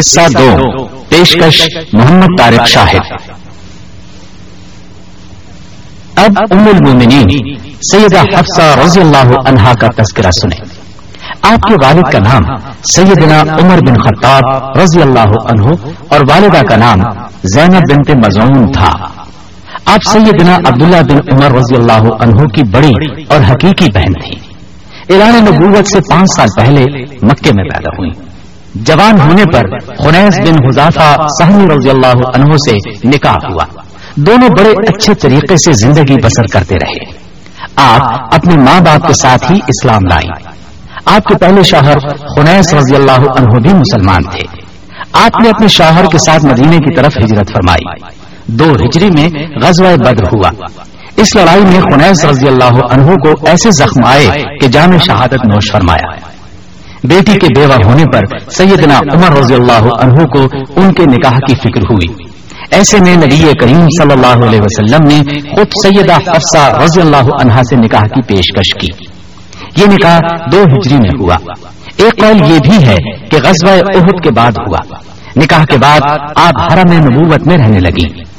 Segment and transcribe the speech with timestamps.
[0.00, 3.30] حصہ دو۔ پیشکش محمد طارق شاہد۔
[6.16, 7.28] اب ام المومنین
[7.92, 10.64] سیدہ حفصہ رضی اللہ عنہا کا تذکرہ سنیں۔
[11.42, 12.56] آپ کے والد کا نام
[12.92, 15.74] سیدنا عمر بن خطاب رضی اللہ عنہ
[16.08, 16.98] اور والدہ کا نام
[17.44, 18.92] زینب بنت مزون تھا۔
[19.84, 24.50] آپ سیدنا عبداللہ بن عمر رضی اللہ عنہ کی بڑی اور حقیقی بہن تھی
[25.14, 26.82] اعلان نبوت سے پانچ سال پہلے
[27.22, 28.29] مکے میں پیدا ہوئی
[28.74, 33.64] جوان ہونے پر خنیس بن حذافہ سہمی رضی اللہ عنہ سے نکاح ہوا۔
[34.16, 37.20] دونوں بڑے اچھے طریقے سے زندگی بسر کرتے رہے۔
[37.76, 40.52] آپ اپنے ماں باپ کے ساتھ ہی اسلام لائیں۔
[41.06, 44.42] آپ کے پہلے شوہر خنیس رضی اللہ عنہ بھی مسلمان تھے۔
[45.12, 48.14] آپ نے اپنے شوہر کے ساتھ مدینے کی طرف ہجرت فرمائی۔
[48.46, 49.28] دو ہجری میں
[49.62, 50.50] غزوہ بدر ہوا۔
[51.16, 54.26] اس لڑائی میں خنیس رضی اللہ عنہ کو ایسے زخم آئے
[54.60, 56.29] کہ جامع شہادت نوش فرمایا۔
[57.04, 60.42] بیٹی کے بیوہ ہونے پر سیدنا عمر رضی اللہ عنہ کو
[60.76, 62.24] ان کے نکاح کی فکر ہوئی۔
[62.70, 67.62] ایسے میں نبی کریم صلی اللہ علیہ وسلم نے خود سیدہ حفصہ رضی اللہ عنہا
[67.62, 69.04] سے نکاح کی پیشکش کی۔
[69.76, 70.18] یہ نکاح
[70.52, 71.36] دو ہجری میں ہوا۔
[71.96, 72.96] ایک قول یہ بھی ہے
[73.28, 74.96] کہ غزوہ احد کے بعد ہوا۔
[75.36, 76.00] نکاح کے بعد
[76.36, 78.29] آپ حرم نبوت میں رہنے لگی۔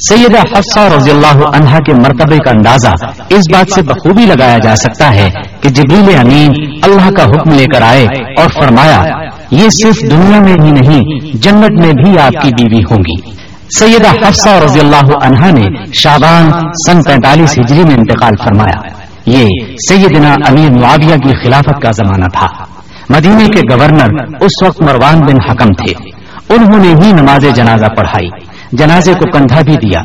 [0.00, 2.88] سیدہ حفصہ رضی اللہ عنہا کے مرتبے کا اندازہ
[3.28, 7.64] اس بات سے بخوبی لگایا جا سکتا ہے کہ جبریل امین اللہ کا حکم لے
[7.74, 8.06] کر آئے
[8.38, 9.04] اور فرمایا،
[9.50, 11.00] یہ صرف دنیا میں ہی نہیں،
[11.36, 13.30] جنت میں بھی آپ کی بیوی ہوں گی۔
[13.78, 15.66] سیدہ حفصہ رضی اللہ عنہا نے
[16.02, 16.50] شابان
[16.86, 18.80] سن پینتالیس ہجری میں انتقال فرمایا۔
[19.26, 19.48] یہ
[19.88, 22.46] سیدنا امیر معاویہ کی خلافت کا زمانہ تھا۔
[23.10, 25.94] مدینے کے گورنر اس وقت مروان بن حکم تھے۔
[26.54, 30.00] انہوں نے ہی نماز جنازہ پڑھائی۔ جنازے کو کندھا بھی دیا۔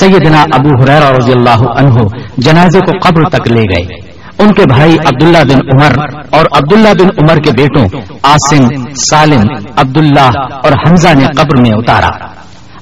[0.00, 1.94] سیدنا ابو حریر رضی اللہ عنہ
[2.38, 7.06] جنازے کو قبر تک لے گئے۔ ان کے بھائی عبداللہ بن عمر اور عبداللہ بن
[7.06, 9.42] عمر کے بیٹوں آسم سالم،
[9.76, 10.30] عبداللہ
[10.64, 12.26] اور حمزہ نے قبر میں اتارا۔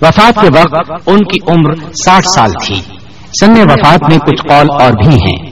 [0.02, 2.80] وفات کے وقت ان کی عمر ساٹھ سال تھی۔
[3.40, 5.50] سن وفات میں کچھ قول اور بھی ہیں۔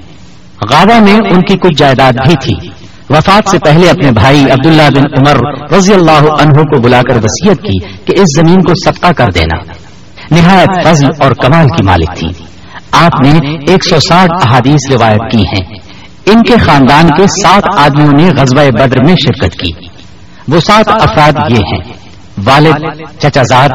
[0.71, 2.69] غابہ میں ان کی کچھ جائیداد بھی تھی۔
[3.11, 7.57] وفات سے پہلے اپنے بھائی عبداللہ بن عمر رضی اللہ عنہ کو بلا کر وسیعت
[7.57, 9.73] کی کہ اس زمین کو صدقہ کر دینا۔
[10.31, 12.29] نہایت فضل اور کمال کی مالک تھی۔
[12.93, 15.79] آپ نے ایک سو ساٹھ احادیث روایت کی ہیں۔
[16.27, 19.71] ان کے خاندان کے سات آدمیوں نے غزوہ بدر میں شرکت کی۔
[20.49, 21.93] وہ سات افراد یہ ہیں۔
[22.45, 22.85] والد،
[23.19, 23.69] چچا زاد،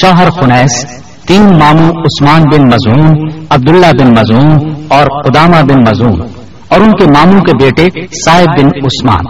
[0.00, 0.84] شوہر خنیس،
[1.26, 6.37] تین ماموں عثمان بن مزون عبداللہ بن مزون اور قدامہ بن مزون
[6.68, 9.24] اور ان کے ماموں کے بیٹے صاحب بن عثمان۔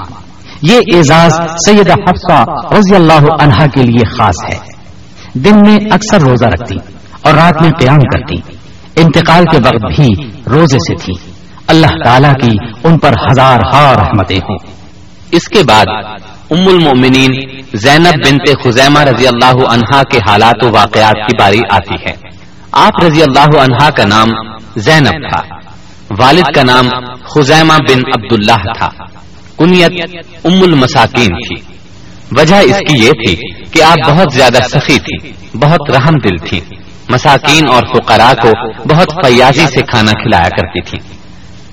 [0.62, 1.32] یہ اعزاز
[1.66, 2.44] سید حفصہ
[2.78, 4.58] رضی اللہ عنہا کے لیے خاص ہے۔
[5.34, 6.76] دن میں اکثر روزہ رکھتی
[7.22, 8.34] اور رات میں قیام کرتی۔
[8.96, 11.30] انتقال کے وقت بھی روزے سے تھی۔
[11.66, 14.56] اللہ تعالیٰ کی ان پر ہزار ہار رحمتیں ہوں۔
[15.30, 15.86] اس کے بعد
[16.50, 21.94] ام المومنین زینب بنت خزیمہ رضی اللہ عنہا کے حالات و واقعات کی باری آتی
[21.94, 22.28] ہے۔
[22.72, 24.28] آپ رضی اللہ عنہا کا نام
[24.76, 25.57] زینب تھا۔
[26.10, 26.88] والد کا نام
[27.24, 28.88] خزیمہ بن عبداللہ تھا۔
[29.58, 31.62] کنیت ام المساکین تھی
[32.30, 36.60] وجہ اس کی یہ تھی کہ آپ بہت زیادہ سخی تھی، بہت رحم دل تھی۔
[37.08, 38.48] مساکین اور فقراء کو
[38.88, 40.98] بہت فیاضی سے کھانا کھلایا کرتی تھی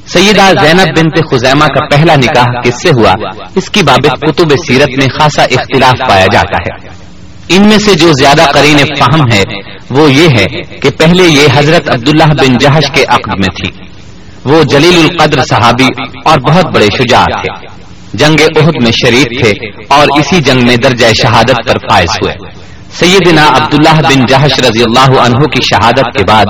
[0.07, 3.13] سیدہ زینب بنت خزیمہ کا پہلا نکاح کس سے ہوا؟
[3.55, 6.89] اس کی بابت کتب سیرت میں خاصا اختلاف پایا جاتا ہے۔
[7.49, 9.43] ان میں سے جو زیادہ قرین فہم ہے
[9.89, 13.84] وہ یہ ہے کہ پہلے یہ حضرت عبداللہ بن جہش کے عقد میں تھی۔
[14.45, 15.87] وہ جلیل القدر صحابی
[16.25, 17.67] اور بہت بڑے شجاع تھے۔
[18.13, 22.33] جنگ عہد میں شریف تھے اور اسی جنگ میں درجہ شہادت پر فائز ہوئے۔
[22.93, 26.45] سیدنا عبداللہ بن جہش رضی اللہ عنہ کی شہادت کے بعد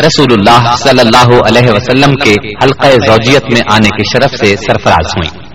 [0.00, 2.34] رسول اللہ صلی اللہ علیہ وسلم کے
[2.64, 5.46] حلقہ زوجیت میں آنے کے شرف سے سرفراز ہوئی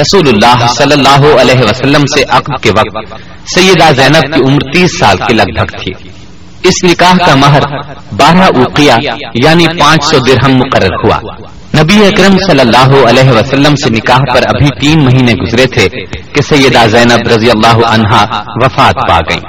[0.00, 3.14] رسول اللہ صلی اللہ علیہ وسلم سے عقد کے وقت
[3.54, 6.21] سیدہ زینب کی عمر تیس سال کی لگ بھگ تھی۔
[6.62, 7.60] اس نکاح کا مہر
[8.12, 8.92] بارہ اوقیہ
[9.44, 11.18] یعنی پانچ سو درہم مقرر ہوا۔
[11.80, 15.88] نبی اکرم صلی اللہ علیہ وسلم سے نکاح پر ابھی تین مہینے گزرے تھے
[16.32, 18.24] کہ سیدہ زینب رضی اللہ عنہا
[18.64, 19.40] وفات پا گئی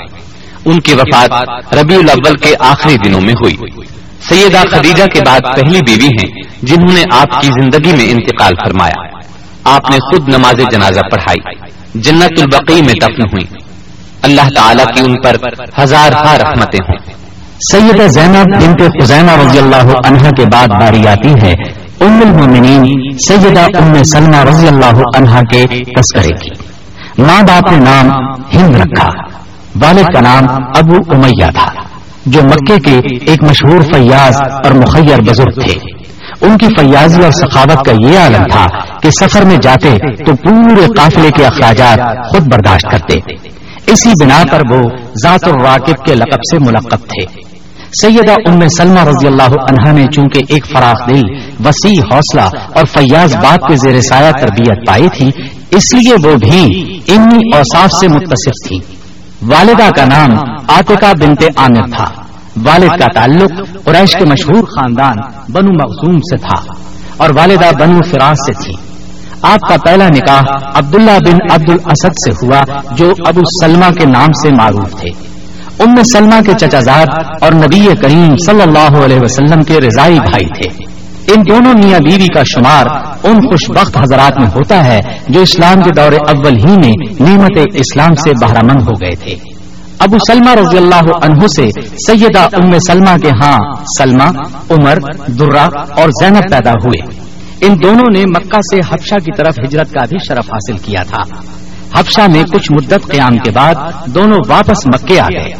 [0.65, 1.31] ان کی وفات
[1.73, 3.55] ربیع الاول کے آخری دنوں میں ہوئی۔
[4.29, 9.19] سیدہ خدیجہ کے بعد پہلی بیوی ہیں جنہوں نے آپ کی زندگی میں انتقال فرمایا۔
[9.63, 11.55] آپ نے خود نماز جنازہ پڑھائی۔
[11.95, 13.62] جنت البقی میں دفن ہوئی
[14.23, 15.35] اللہ تعالیٰ کی ان پر
[15.83, 16.97] ہزار ہار رحمتیں ہوں۔
[17.71, 21.53] سید زینب بنت خزینہ رضی اللہ عنہ کے بعد باری آتی ہے۔
[22.01, 26.49] ام المومنین سیدہ ام سلمہ رضی اللہ عنہ کے تذکرے کی۔
[27.21, 28.09] ماں باپ نے نام
[28.53, 29.09] ہند رکھا۔
[29.81, 30.45] والد کا نام
[30.75, 31.71] ابو امیہ تھا،
[32.25, 35.73] جو مکے کے ایک مشہور فیاض اور مخیر بزرگ تھے۔
[36.41, 38.65] ان کی فیاضی اور سخاوت کا یہ عالم تھا
[39.01, 41.99] کہ سفر میں جاتے تو پورے قافلے کے اخراجات
[42.29, 43.19] خود برداشت کرتے۔
[43.87, 44.81] اسی بنا پر وہ
[45.23, 47.53] ذات الراکب کے لقب سے ملقب تھے۔
[48.01, 51.21] سیدہ ام سلمہ رضی اللہ عنہا نے چونکہ ایک فراخ دل،
[51.65, 55.31] وسیع حوصلہ اور فیاض بات کے زیر سایہ تربیت پائی تھی،
[55.71, 56.63] اس لیے وہ بھی
[57.07, 58.79] انہی اوصاف سے متصف تھی۔
[59.41, 60.37] والدہ کا نام
[60.67, 62.09] آتکا بنت عامر تھا۔
[62.63, 63.51] والد کا تعلق
[63.83, 65.15] قریش کے مشہور خاندان
[65.51, 66.73] بنو مخصوم سے تھا
[67.17, 68.92] اور والدہ بنو فراز سے تھی۔
[69.43, 72.63] آپ کا پہلا نکاح عبداللہ بن عبد الاسد سے ہوا،
[72.95, 75.09] جو ابو سلمہ کے نام سے معروف تھے۔
[75.79, 77.05] ام سلمہ کے چچا زاد
[77.41, 80.83] اور نبی کریم صلی اللہ علیہ وسلم کے رضائی بھائی تھے۔
[81.33, 82.85] ان دونوں میاں بیوی کا شمار
[83.23, 87.57] ان خوش بخت حضرات میں ہوتا ہے، جو اسلام کے دور اول ہی میں نعمت
[87.73, 89.35] اسلام سے بہرامند ہو گئے تھے۔
[89.99, 93.59] ابو سلمہ رضی اللہ عنہ سے سیدہ ام سلمہ کے ہاں
[93.99, 94.29] سلمہ،
[94.69, 94.97] عمر،
[95.27, 97.23] درہ اور زینب پیدا ہوئے۔
[97.65, 101.41] ان دونوں نے مکہ سے حفشہ کی طرف ہجرت کا بھی شرف حاصل کیا تھا۔
[101.99, 103.75] حفشہ میں کچھ مدت قیام کے بعد
[104.05, 105.51] دونوں واپس مکے آ گئے۔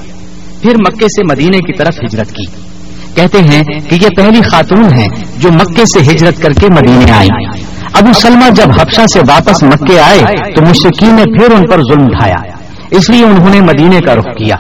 [0.62, 2.46] پھر مکے سے مدینے کی طرف ہجرت کی۔
[3.16, 5.08] کہتے ہیں کہ یہ پہلی خاتون ہیں
[5.38, 7.30] جو مکے سے ہجرت کر کے مدینے آئی
[7.94, 10.20] ابو سلمہ جب حفشہ سے واپس مکے آئے
[10.56, 12.58] تو مشرقین نے پھر ان پر ظلم اٹھایا۔
[12.92, 14.56] اس لیے انہوں نے مدینے کا رخ کیا۔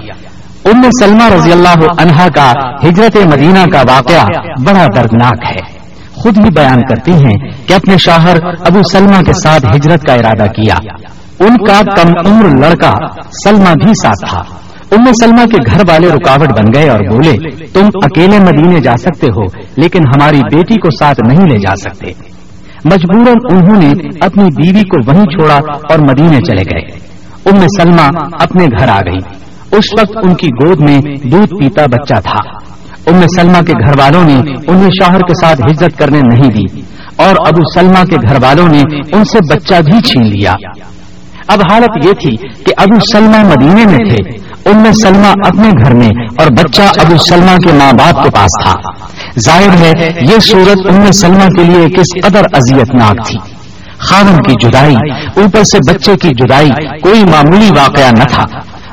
[0.65, 2.53] ام سلمہ رضی اللہ عنہا کا
[2.83, 4.25] ہجرت مدینہ کا واقعہ
[4.65, 5.72] بڑا دردناک ہے۔
[6.23, 10.49] خود ہی بیان کرتی ہیں کہ اپنے شاہر ابو سلمہ کے ساتھ ہجرت کا ارادہ
[10.49, 10.75] کیا۔
[11.39, 12.91] ان کا کم عمر لڑکا
[13.45, 14.41] سلمہ بھی ساتھ تھا۔
[14.91, 19.27] ام سلمہ کے گھر والے رکاوٹ بن گئے اور بولے، تم اکیلے مدینے جا سکتے
[19.27, 19.43] ہو،
[19.75, 22.11] لیکن ہماری بیٹی کو ساتھ نہیں لے جا سکتے۔
[22.85, 25.59] مجبوراً انہوں نے اپنی بیوی کو وہیں چھوڑا
[25.89, 26.99] اور مدینے چلے گئے۔
[27.45, 29.17] ام سلمہ اپنے گھر آ گئی۔
[29.71, 32.62] اس وقت ان کی گود میں دودھ پیتا بچہ تھا۔
[33.07, 34.35] ام سلمہ کے گھر والوں نے
[34.67, 36.81] انہیں شوہر کے ساتھ ہجرت کرنے نہیں دی
[37.15, 38.81] اور ابو سلمہ کے گھر والوں نے
[39.13, 40.53] ان سے بچہ بھی چھین لیا۔
[41.47, 46.09] اب حالت یہ تھی کہ ابو سلمہ مدینے میں تھے۔ ام سلمہ اپنے گھر میں
[46.37, 48.73] اور بچہ ابو سلمہ کے ماں باپ کے پاس تھا۔
[49.39, 53.37] ظاہر ہے، یہ صورت ام سلمہ کے لیے کس قدر اذیت ناک تھی۔
[53.97, 54.95] خاون کی جدائی،
[55.35, 58.43] اوپر سے بچے کی جدائی کوئی معمولی واقعہ نہ تھا۔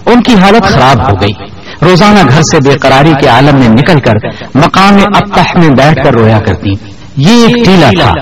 [0.07, 4.01] ان کی حالت خراب ہو گئی۔ روزانہ گھر سے بے قراری کے عالم میں نکل
[4.01, 4.13] کر
[4.55, 6.71] مقام ابتح میں بیٹھ کر رویا کرتی۔
[7.17, 8.13] یہ ایک ٹیلا تھا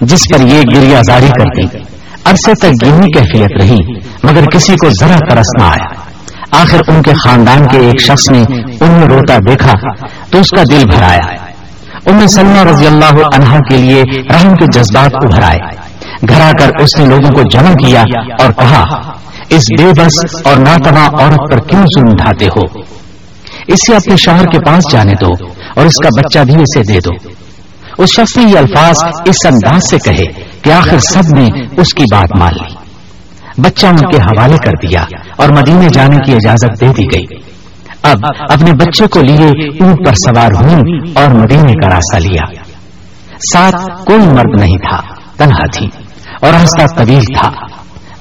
[0.00, 1.78] جس پر یہ گریا زاری کرتی
[2.24, 3.78] عرصے تک گیہی کیفیت رہی،
[4.22, 6.04] مگر کسی کو ذرا ترس نہ آیا۔
[6.50, 8.42] آخر ان کے خاندان کے ایک شخص نے
[8.80, 9.72] انہیں روتا دیکھا
[10.30, 11.34] تو اس کا دل بھر آیا۔
[12.06, 14.02] ان سلمہ رضی اللہ عنہا کے لیے
[14.34, 15.58] رحم کے جذبات ابھر آئے۔
[16.28, 18.00] گھر آ کر اس نے لوگوں کو جمع کیا
[18.38, 18.82] اور کہا،
[19.50, 22.80] اس بے بس اور ناتواں عورت پر کیوں ظلم اٹھاتے ہو؟
[23.68, 27.28] اسے اپنے شوہر کے پاس جانے دو اور اس کا بچہ بھی اسے دے دو۔
[27.98, 30.24] اس شخص نے یہ الفاظ اس انداز سے کہے
[30.62, 32.74] کہ آخر سب نے اس کی بات مان لی۔
[33.58, 35.04] بچہ ان کے حوالے کر دیا
[35.36, 37.36] اور مدینے جانے کی اجازت دے دی گئی۔
[38.02, 38.18] اب
[38.48, 39.46] اپنے بچے کو لیے
[39.84, 42.62] اونٹ پر سوار ہوئی اور مدینے کا راستہ لیا۔
[43.52, 45.00] ساتھ کوئی مرد نہیں تھا،
[45.36, 46.03] تنہا تھی۔
[46.40, 47.50] اور راستہ طویل تھا۔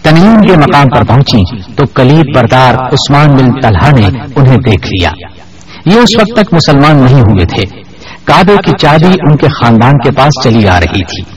[0.02, 5.10] تنیم کے مقام پر پہنچی تو کلیب بردار عثمان بن طلحہ نے انہیں دیکھ لیا۔
[5.86, 7.82] یہ اس وقت تک مسلمان نہیں ہوئے تھے۔
[8.26, 11.36] کعبے کی چابی ان کے خاندان کے پاس چلی آ رہی تھی۔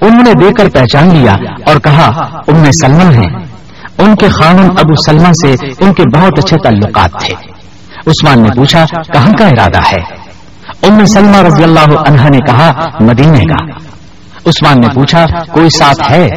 [0.00, 1.32] انہوں نے دیکھ کر پہچان لیا
[1.66, 3.46] اور کہا ان میں سلمان ہیں۔
[3.98, 7.34] ان کے خانم ابو سلمہ سے ان کے بہت اچھے تعلقات تھے۔
[8.06, 10.28] عثمان نے پوچھا، کہاں کا ارادہ ہے؟
[10.82, 13.87] ام سلمہ رضی اللہ عنہ نے کہا، مدینے کا۔
[14.46, 16.28] عثمان نے پوچھا، کوئی ساتھ ہے؟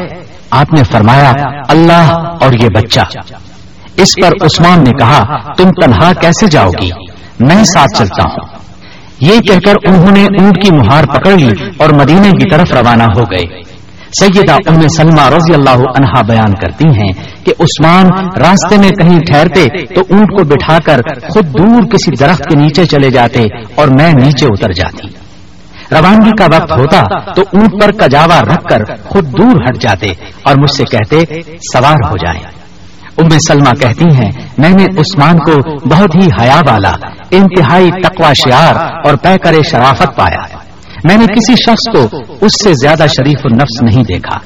[0.51, 1.31] آپ نے فرمایا،
[1.67, 2.99] اللہ اور یہ بچہ.
[3.97, 6.89] اس پر عثمان نے کہا، تم تنہا کیسے جاؤ گی؟
[7.39, 8.61] میں ساتھ چلتا ہوں.
[9.19, 13.03] یہ کہہ کر انہوں نے اونٹ کی مہار پکڑ لی اور مدینے کی طرف روانہ
[13.03, 13.61] ہو گئے۔
[14.19, 17.11] سیدہ ام سلمہ رضی اللہ عنہا بیان کرتی ہیں
[17.45, 18.05] کہ عثمان
[18.37, 21.01] راستے میں کہیں ٹھہرتے تو اونٹ کو بٹھا کر
[21.33, 25.20] خود دور کسی درخت کے نیچے چلے جاتے اور میں نیچے اتر جاتی۔
[25.91, 27.01] روانگی کا وقت ہوتا
[27.33, 31.41] تو اونٹ پر کجاوا رکھ کر خود دور ہٹ جاتے اور مجھ سے کہتے
[31.73, 32.61] سوار ہو جائیں
[33.17, 36.91] ام سلمہ کہتی ہیں میں نے عثمان کو بہت ہی حیا والا
[37.31, 40.57] انتہائی تقوا شعار اور پے کرے شرافت پایا۔
[41.03, 44.37] میں نے کسی شخص کو اس سے زیادہ شریف النفس نہیں دیکھا۔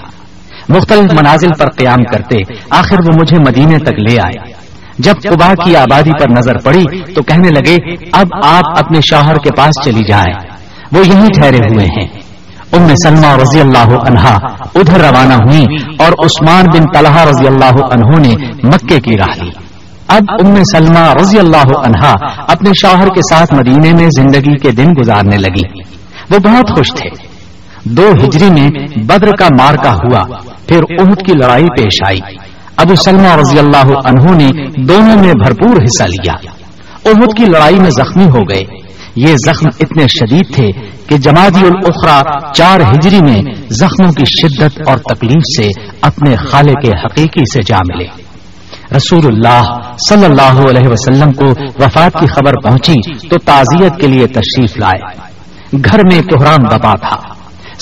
[0.69, 2.35] مختلف منازل پر قیام کرتے
[2.69, 4.53] آخر وہ مجھے مدینے تک لے آئے۔
[4.99, 7.77] جب قبا کی آبادی پر نظر پڑی تو کہنے لگے
[8.13, 10.54] اب آپ اپنے شوہر کے پاس چلی جائیں۔
[10.91, 12.07] وہ یہیں ٹھہرے ہوئے ہیں۔
[12.71, 14.37] ام سلمہ رضی اللہ عنہا
[14.75, 15.65] ادھر روانہ ہوئی
[15.97, 19.49] اور عثمان بن طلحہ رضی اللہ عنہ نے مکے کی راہ لی۔
[20.07, 22.13] اب ام سلمہ رضی اللہ عنہا
[22.47, 25.81] اپنے شوہر کے ساتھ مدینے میں زندگی کے دن گزارنے لگی
[26.29, 27.09] وہ بہت خوش تھے۔
[27.83, 30.23] دو ہجری میں بدر کا مار کا ہوا،
[30.67, 32.19] پھر احد کی لڑائی پیش آئی۔
[32.77, 36.33] ابو سلمہ رضی اللہ عنہ نے دونوں میں بھرپور حصہ لیا۔
[37.05, 38.84] احد کی لڑائی میں زخمی ہو گئے۔
[39.15, 40.67] یہ زخم اتنے شدید تھے
[41.07, 46.87] کہ جماعتی الاخرا چار ہجری میں زخموں کی شدت اور تکلیف سے اپنے خالے کے
[46.87, 48.05] حقیقی سے جا ملے۔
[48.95, 49.61] رسول اللہ
[50.09, 51.45] صلی اللہ علیہ وسلم کو
[51.79, 55.17] وفات کی خبر پہنچی تو تعزیت کے لیے تشریف لائے۔
[55.85, 57.17] گھر میں کوحرام دبا تھا۔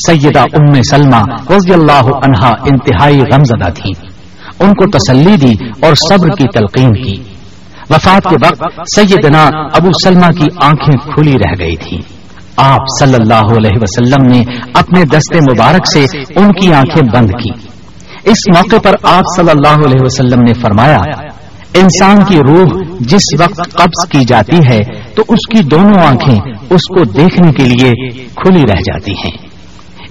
[0.08, 3.92] سیدہ ام سلمہ رضی اللہ عنہا انتہائی غمزدہ تھی
[4.60, 7.33] ان کو تسلی دی اور صبر کی تلقین کی۔
[7.90, 11.98] وفات کے وقت سیدنا ابو سلمہ کی آنکھیں کھلی رہ گئی تھی
[12.58, 16.04] آپ صلی اللہ علیہ وسلم نے اپنے دستے مبارک سے
[16.36, 17.68] ان کی آنکھیں بند کی۔
[18.24, 20.98] اس موقع پر آپ صلی اللہ علیہ وسلم نے فرمایا،
[21.74, 24.80] انسان کی روح جس وقت قبض کی جاتی ہے،
[25.16, 27.92] تو اس کی دونوں آنکھیں اس کو دیکھنے کے لیے
[28.36, 29.38] کھلی رہ جاتی ہیں۔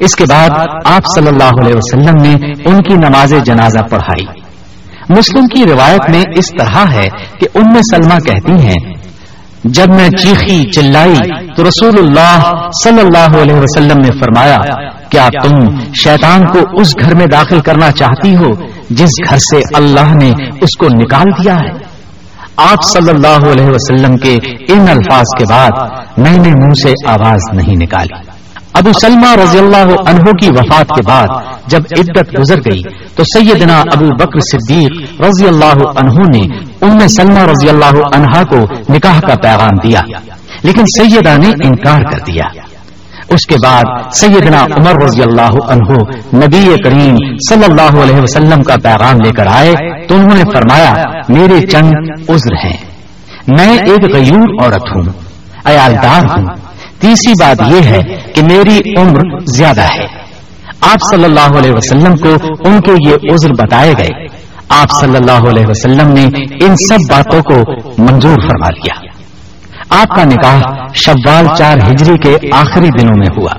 [0.00, 0.50] اس کے بعد
[0.85, 4.42] آپ صلی اللہ علیہ وسلم نے ان کی نماز جنازہ پڑھائی۔
[5.09, 7.09] مسلم کی روایت میں اس طرح ہے
[7.40, 8.94] کہ ام سلمہ کہتی ہیں،
[9.64, 11.16] جب میں چیخی، چلائی
[11.56, 12.42] تو رسول اللہ
[12.82, 14.56] صلی اللہ علیہ وسلم نے فرمایا،
[15.11, 18.52] کیا تم شیطان کو اس گھر میں داخل کرنا چاہتی ہو
[18.90, 20.30] جس گھر سے اللہ نے
[20.61, 21.92] اس کو نکال دیا ہے؟
[22.56, 24.37] آپ صلی اللہ علیہ وسلم کے
[24.68, 25.71] ان الفاظ کے بعد
[26.18, 28.32] میں نے منہ سے آواز نہیں نکالی۔
[28.75, 31.26] ابو سلمہ رضی اللہ عنہ کی وفات کے بعد
[31.67, 32.83] جب عدت گزر گئی
[33.17, 38.57] تو سیدنا ابو بکر صدیق رضی اللہ عنہ نے ام سلمہ رضی اللہ عنہا کو
[38.93, 40.00] نکاح کا پیغام دیا،
[40.62, 42.45] لیکن سیدہ نے انکار کر دیا۔
[43.29, 45.93] اس کے بعد سیدنا عمر رضی اللہ عنہ
[46.35, 47.17] نبی کریم
[47.49, 49.73] صلی اللہ علیہ وسلم کا پیغام لے کر آئے
[50.07, 50.93] تو انہوں نے فرمایا،
[51.29, 51.93] میرے چند
[52.29, 52.76] عذر ہیں۔
[53.49, 55.12] میں ایک غیور عورت ہوں،
[55.64, 56.47] عیالدار ہوں۔
[57.02, 58.00] تیسری بات یہ ہے
[58.35, 59.21] کہ میری عمر
[59.56, 60.23] زیادہ ہے۔
[60.80, 62.28] آپ صلی اللہ علیہ وسلم کو
[62.64, 64.26] ان کے یہ عذر بتائے گئے۔
[64.68, 66.25] آپ صلی اللہ علیہ وسلم نے
[66.64, 68.94] ان سب باتوں کو منظور فرما لیا۔
[70.02, 73.52] آپ کا نکاح شوال چار ہجری کے آخری دنوں میں ہوا۔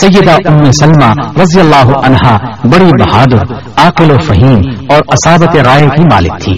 [0.00, 6.02] سیدہ ام سلمہ رضی اللہ عنہا بڑی بہادر عقل و فہیم اور اسابت رائے کی
[6.02, 6.56] مالک تھی۔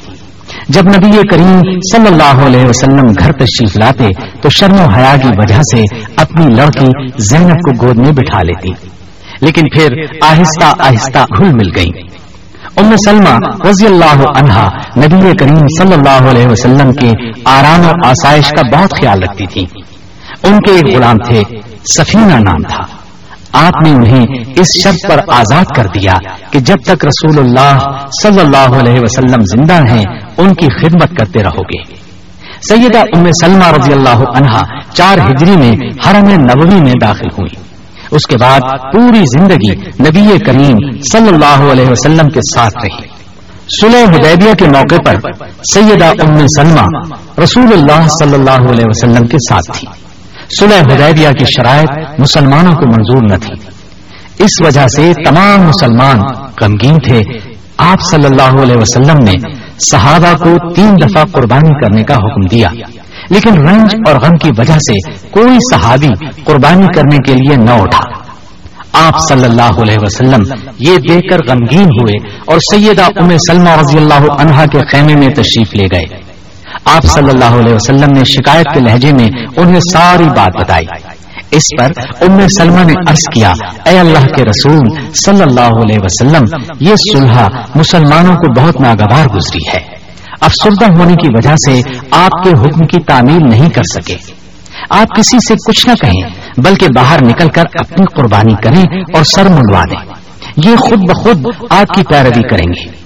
[0.72, 1.60] جب نبی کریم
[1.92, 4.08] صلی اللہ علیہ وسلم گھر تشریف لاتے
[4.40, 5.82] تو شرم و حیا کی وجہ سے
[6.16, 8.72] اپنی لڑکی زینب کو گود میں بٹھا لیتی۔
[9.40, 9.88] لیکن پھر
[10.22, 11.90] آہستہ آہستہ گھل مل گئی۔
[12.76, 17.10] ام سلمہ رضی اللہ عنہا نبی کریم صلی اللہ علیہ وسلم کے
[17.44, 19.66] آرام و آسائش کا بہت خیال رکھتی تھی
[20.42, 21.42] ان کے ایک غلام تھے،
[21.98, 22.99] سفینہ نام تھا۔
[23.52, 24.24] آپ نے انہیں
[24.56, 26.14] اس شرط پر آزاد کر دیا
[26.50, 27.78] کہ جب تک رسول اللہ
[28.22, 30.04] صلی اللہ علیہ وسلم زندہ ہیں،
[30.38, 31.94] ان کی خدمت کرتے رہو گے۔
[32.68, 34.62] سیدہ ام سلمہ رضی اللہ عنہا
[34.94, 35.72] چار ہجری میں
[36.06, 37.70] حرم نبوی میں داخل ہوئی۔
[38.10, 38.60] اس کے بعد
[38.92, 40.76] پوری زندگی نبی کریم
[41.12, 43.06] صلی اللہ علیہ وسلم کے ساتھ رہی۔
[43.80, 49.36] سلح حدیبیہ کے موقع پر سیدہ ام سلمہ رسول اللہ صلی اللہ علیہ وسلم کے
[49.48, 50.09] ساتھ تھی۔
[50.58, 53.54] سلح حدیبیہ کی شرائط مسلمانوں کو منظور نہ تھی۔
[54.38, 56.20] اس وجہ سے تمام مسلمان
[56.62, 57.20] غمگین تھے۔
[57.78, 59.52] آپ صلی اللہ علیہ وسلم نے
[59.90, 62.68] صحابہ کو تین دفعہ قربانی کرنے کا حکم دیا۔
[63.30, 66.08] لیکن رنج اور غم کی وجہ سے کوئی صحابی
[66.44, 68.20] قربانی کرنے کے لیے نہ اٹھا۔
[68.92, 70.40] آپ صلی اللہ علیہ وسلم
[70.78, 75.28] یہ دیکھ کر غمگین ہوئے اور سیدہ ام سلمہ رضی اللہ عنہا کے خیمے میں
[75.28, 76.29] تشریف لے گئے۔
[76.84, 80.86] آپ صلی اللہ علیہ وسلم نے شکایت کے لہجے میں انہیں ساری بات بتائی۔
[81.50, 83.52] اس پر ام سلمہ نے عرض کیا،
[83.86, 86.42] اے اللہ کے رسول، صلی اللہ علیہ وسلم،
[86.80, 90.00] یہ سلحا مسلمانوں کو بہت ناگوار گزری ہے۔
[90.40, 94.16] افسردہ ہونے کی وجہ سے آپ کے حکم کی تعمیل نہیں کر سکے۔
[94.90, 96.22] آپ کسی سے کچھ نہ کہیں،
[96.56, 100.12] بلکہ باہر نکل کر اپنی قربانی کریں اور سر منڈوا دیں۔
[100.70, 102.99] یہ خود بخود آپ کی پیروی کریں گے۔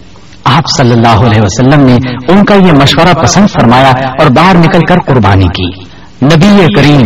[0.45, 1.97] آپ صلی اللہ علیہ وسلم نے
[2.29, 5.83] ان کا یہ مشورہ پسند فرمایا اور باہر نکل کر قربانی کی۔
[6.25, 7.03] نبی کریم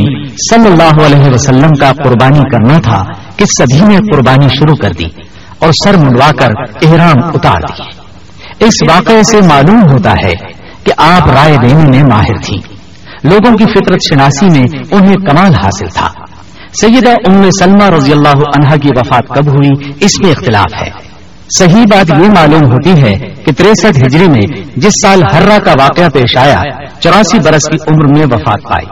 [0.50, 3.04] صلی اللہ علیہ وسلم کا قربانی کرنا تھا
[3.36, 5.06] کہ سبھی نے قربانی شروع کر دی
[5.58, 6.48] اور سر منڈوا کر
[6.82, 7.82] احرام اتار دی۔
[8.64, 10.32] اس واقعے سے معلوم ہوتا ہے
[10.84, 12.56] کہ آپ رائے دینے میں ماہر تھی
[13.24, 16.08] لوگوں کی فطرت شناسی میں انہیں کمال حاصل تھا۔
[16.80, 21.07] سیدہ ام سلمہ رضی اللہ عنہا کی وفات کب ہوئی اس میں اختلاف ہے۔
[21.56, 23.12] صحیح بات یہ معلوم ہوتی ہے
[23.44, 26.60] کہ تریسٹھ ہجری میں جس سال ہررا کا واقعہ پیش آیا،
[27.00, 28.86] چوراسی برس کی عمر میں وفات پائی۔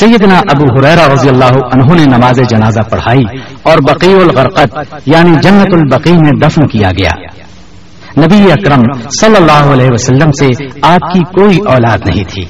[0.00, 5.74] سیدنا ابو حریرہ رضی اللہ عنہ نے نماز جنازہ پڑھائی اور بقی الغرقت یعنی جنت
[5.74, 7.10] البقی میں دفن کیا گیا۔
[8.18, 8.82] نبی اکرم
[9.20, 12.42] صلی اللہ علیہ وسلم سے آپ کی کوئی اولاد نہیں تھی۔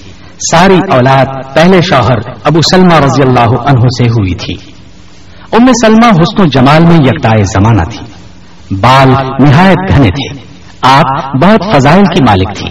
[0.50, 4.54] ساری اولاد پہلے شوہر ابو سلمہ رضی اللہ عنہ سے ہوئی تھی۔
[5.52, 8.08] ام سلمہ حسن و جمال میں یکتائے زمانہ تھی۔
[8.71, 9.09] بال
[9.41, 10.45] نہایت گھنے تھے۔
[10.83, 12.67] آپ بہت فضائل کی مالک تھی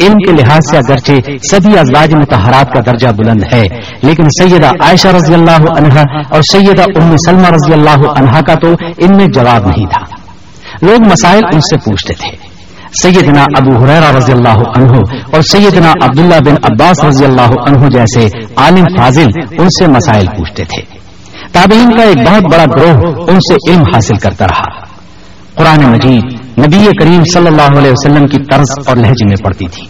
[0.00, 1.12] علم کے لحاظ سے اگرچہ
[1.50, 3.62] سبھی ازواج متحرات کا درجہ بلند ہے،
[4.02, 8.68] لیکن سیدہ عائشہ رضی اللہ عنہا اور سیدہ ام سلمہ رضی اللہ عنہا کا تو
[8.98, 10.16] ان میں جواب نہیں تھا۔
[10.82, 12.36] لوگ مسائل ان سے پوچھتے تھے۔
[13.02, 14.92] سیدنا ابو حریرہ رضی اللہ عنہ
[15.32, 20.64] اور سیدنا عبداللہ بن عباس رضی اللہ عنہ جیسے عالم فاضل ان سے مسائل پوچھتے
[20.64, 20.82] تھے۔
[21.52, 24.91] تابعین کا ایک بہت بڑا گروہ ان سے علم حاصل کرتا رہا۔
[25.54, 26.24] قرآن مجید
[26.58, 29.86] نبی کریم صلی اللہ علیہ وسلم کی طرز اور لہجے میں پڑتی تھی۔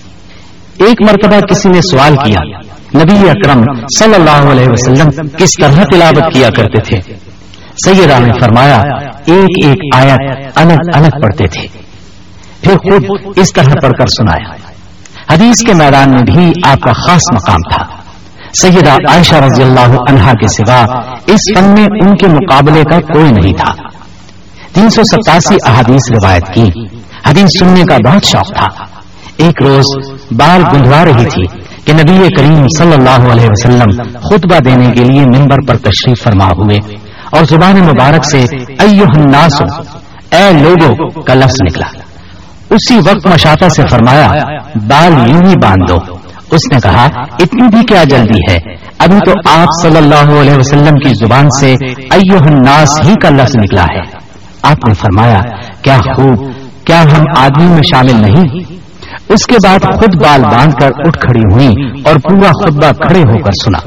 [0.85, 2.59] ایک مرتبہ کسی نے سوال کیا،
[3.03, 3.63] نبی اکرم
[3.99, 7.15] صلی اللہ علیہ وسلم کس طرح تلاوت کیا کرتے تھے؟
[7.85, 8.81] سیدہ نے فرمایا،
[9.27, 11.83] ایک ایک آیت الگ الگ پڑھتے تھے۔
[12.61, 13.05] پھر خود
[13.37, 14.55] اس طرح پڑھ کر سنایا۔
[15.35, 18.03] حدیث کے میدان میں بھی آپ کا خاص مقام تھا۔
[18.61, 20.85] سیدہ عائشہ رضی اللہ عنہا کے سوا
[21.27, 23.92] اس فن میں ان کے مقابلے کا کوئی نہیں تھا۔
[24.73, 26.71] تین سو ستاسی احادیث روایت کی۔
[27.29, 28.85] حدیث سننے کا بہت شوق تھا۔
[29.37, 29.85] ایک روز
[30.31, 31.43] بال گنجوا رہی تھی
[31.85, 36.47] کہ نبی کریم صلی اللہ علیہ وسلم خطبہ دینے کے لیے ممبر پر تشریف فرما
[36.47, 36.77] ہوئے
[37.33, 38.45] اور زبان مبارک سے
[38.79, 39.63] الناس
[40.31, 41.87] اے لوگوں، کا لفظ نکلا۔
[42.71, 44.33] اسی وقت مشاطہ سے فرمایا،
[44.75, 45.99] بال یوں ہی باندھ دو
[46.51, 48.59] اس نے کہا، اتنی بھی کیا جلدی ہے؟
[48.99, 51.75] ابھی تو آپ صلی اللہ علیہ وسلم کی زبان سے
[52.11, 54.22] الناس ہی کا لفظ نکلا ہے۔
[54.63, 55.41] آپ نے فرمایا،
[55.83, 56.51] کیا خوب،
[56.85, 58.65] کیا ہم آدمی میں شامل نہیں؟
[59.29, 63.39] اس کے بعد خود بال باندھ کر اٹھ کھڑی ہوئی اور پورا خطبہ کھڑے ہو
[63.39, 63.79] کر سنا۔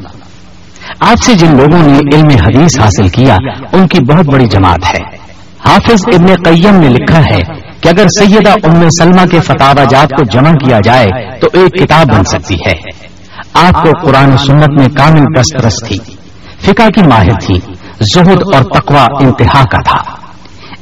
[1.00, 3.36] آپ سے جن لوگوں نے علم حدیث حاصل کیا،
[3.72, 5.25] ان کی بہت بڑی جماعت ہے۔
[5.70, 7.41] حافظ ابن قیم نے لکھا ہے
[7.82, 11.08] کہ اگر سیدہ ام سلمہ کے فتح جات کو جمع کیا جائے،
[11.41, 12.74] تو ایک کتاب بن سکتی ہے۔
[13.53, 15.98] آپ کو قرآن و سنت میں کامل دسترس تھی،
[16.62, 17.60] فقہ کی ماہر تھی،
[18.01, 20.25] زہد اور تقوا انتہا کا تھا۔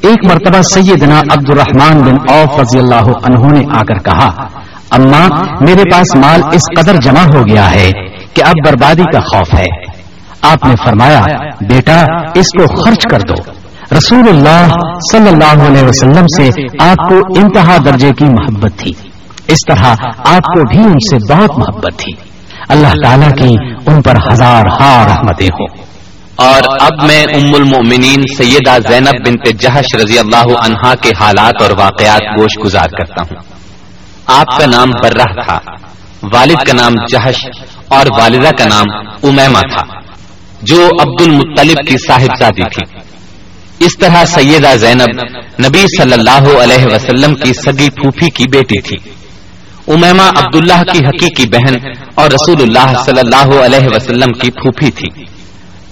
[0.04, 4.28] ایک مرتبہ سیدنا عبد الرحمان بن اوف رضی اللہ عنہ نے آ کر کہا،
[4.92, 5.28] اما،
[5.62, 7.92] میرے پاس مال اس قدر جمع ہو گیا ہے
[8.34, 9.66] کہ اب بربادی کا خوف ہے۔
[10.42, 11.22] آپ نے فرمایا،
[11.70, 13.34] بیٹا، اس کو خرچ کر دو۔
[13.98, 14.68] رسول اللہ
[15.12, 16.50] صلی اللہ علیہ وسلم سے
[16.80, 18.94] آپ کو انتہا درجے کی محبت تھی۔
[19.48, 19.86] اس طرح
[20.18, 22.14] آپ کو بھی ان سے بہت محبت تھی۔
[22.70, 25.93] اللہ تعالیٰ کی ان پر ہزار ہار رحمتیں ہوں۔
[26.36, 31.72] اور اب میں ام المؤمنین سیدہ زینب بنت جہش رضی اللہ عنہا کے حالات اور
[31.72, 33.54] واقعات گوش گزار کرتا ہوں۔
[34.26, 35.60] آپ کا نام برہ تھا،
[36.34, 37.46] والد کا نام جہش
[37.88, 38.86] اور والدہ کا نام
[39.24, 40.00] امیما تھا،
[40.62, 43.00] جو عبد المطلب کی صاحب زادی تھی۔
[43.86, 45.26] اس طرح سیدہ زینب
[45.66, 49.12] نبی صلی اللہ علیہ وسلم کی سگی پھوپھی کی بیٹی تھی۔
[49.88, 51.74] امیما عبداللہ کی حقیقی بہن
[52.16, 55.33] اور رسول اللہ صلی اللہ علیہ وسلم کی پھوپھی تھی۔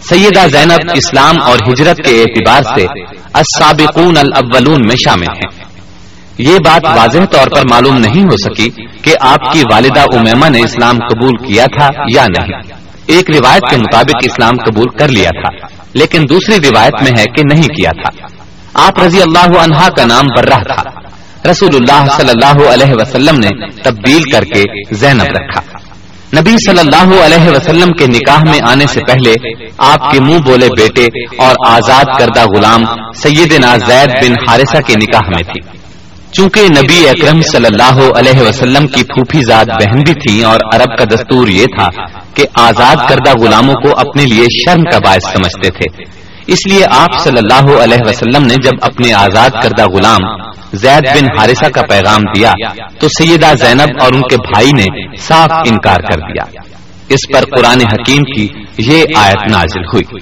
[0.10, 2.86] سیدہ زینب اسلام اور ہجرت کے اعتبار سے
[3.34, 5.64] السابقون الاولون میں شامل ہیں۔
[6.38, 8.70] یہ بات واضح طور پر معلوم نہیں ہو سکی
[9.02, 12.60] کہ آپ کی والدہ امیما نے اسلام قبول کیا تھا یا نہیں۔
[13.06, 17.44] ایک روایت کے مطابق اسلام قبول کر لیا تھا، لیکن دوسری روایت میں ہے کہ
[17.54, 18.28] نہیں کیا تھا۔
[18.74, 20.84] آپ رضی اللہ عنہا کا نام برہ تھا۔
[21.52, 25.81] رسول اللہ صلی اللہ علیہ وسلم نے تبدیل کر کے زینب رکھا۔
[26.38, 29.34] نبی صلی اللہ علیہ وسلم کے نکاح میں آنے سے پہلے
[29.78, 31.06] آپ کے منہ بولے بیٹے
[31.38, 32.84] اور آزاد کردہ غلام
[33.16, 35.78] سیدنا زید بن حارثہ کے نکاح میں تھی۔
[36.32, 40.98] چونکہ نبی اکرم صلی اللہ علیہ وسلم کی پھوپھی ذات بہن بھی تھی اور عرب
[40.98, 41.90] کا دستور یہ تھا
[42.34, 46.21] کہ آزاد کردہ غلاموں کو اپنے لیے شرم کا باعث سمجھتے تھے۔
[46.52, 51.40] اس لیے آپ صلی اللہ علیہ وسلم نے جب اپنے آزاد کردہ غلام زید بن
[51.40, 52.52] حارثہ کا پیغام دیا
[53.00, 56.62] تو سیدہ زینب اور ان کے بھائی نے صاف انکار کر دیا۔
[57.10, 60.18] اس پر قرآن حکیم کی یہ آیت نازل ہوئی۔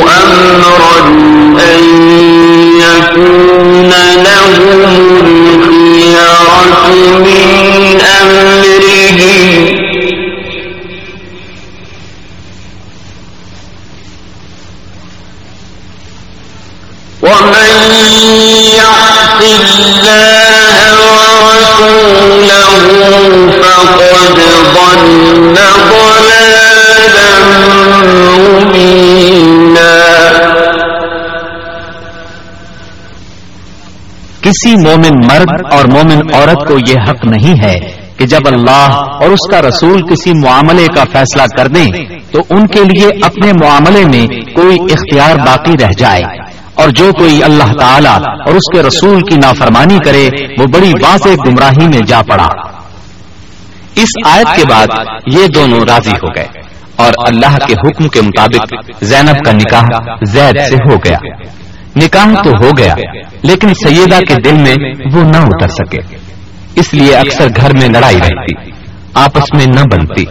[0.00, 0.98] أمرا
[1.60, 1.82] أن
[2.80, 3.92] يكون
[4.24, 4.82] لهم
[7.22, 9.82] من أمرهم
[17.22, 17.92] ومن
[18.76, 20.96] يعص الله
[21.44, 22.52] ورسوله
[23.62, 24.38] فقد
[24.74, 26.11] ضل ضلالا
[34.42, 37.78] کسی مومن مرد اور مومن عورت کو یہ حق نہیں ہے
[38.16, 41.86] کہ جب اللہ اور اس کا رسول کسی معاملے کا فیصلہ کر دیں،
[42.32, 46.22] تو ان کے لیے اپنے معاملے میں کوئی اختیار باقی رہ جائے۔
[46.74, 48.08] اور جو کوئی اللہ تعالی
[48.46, 50.28] اور اس کے رسول کی نافرمانی کرے،
[50.58, 52.48] وہ بڑی واضح گمراہی میں جا پڑا۔
[53.94, 54.86] اس آیت کے بعد
[55.32, 56.46] یہ دونوں راضی ہو گئے
[56.96, 61.18] اور اللہ کے حکم کے مطابق زینب کا نکاح زید سے ہو گیا۔
[61.96, 62.94] نکاح تو ہو گیا،
[63.42, 64.74] لیکن سیدہ کے دل میں
[65.14, 65.98] وہ نہ اتر سکے۔
[66.76, 68.70] اس لیے اکثر گھر میں لڑائی رہتی،
[69.14, 70.24] آپس میں نہ بنتی۔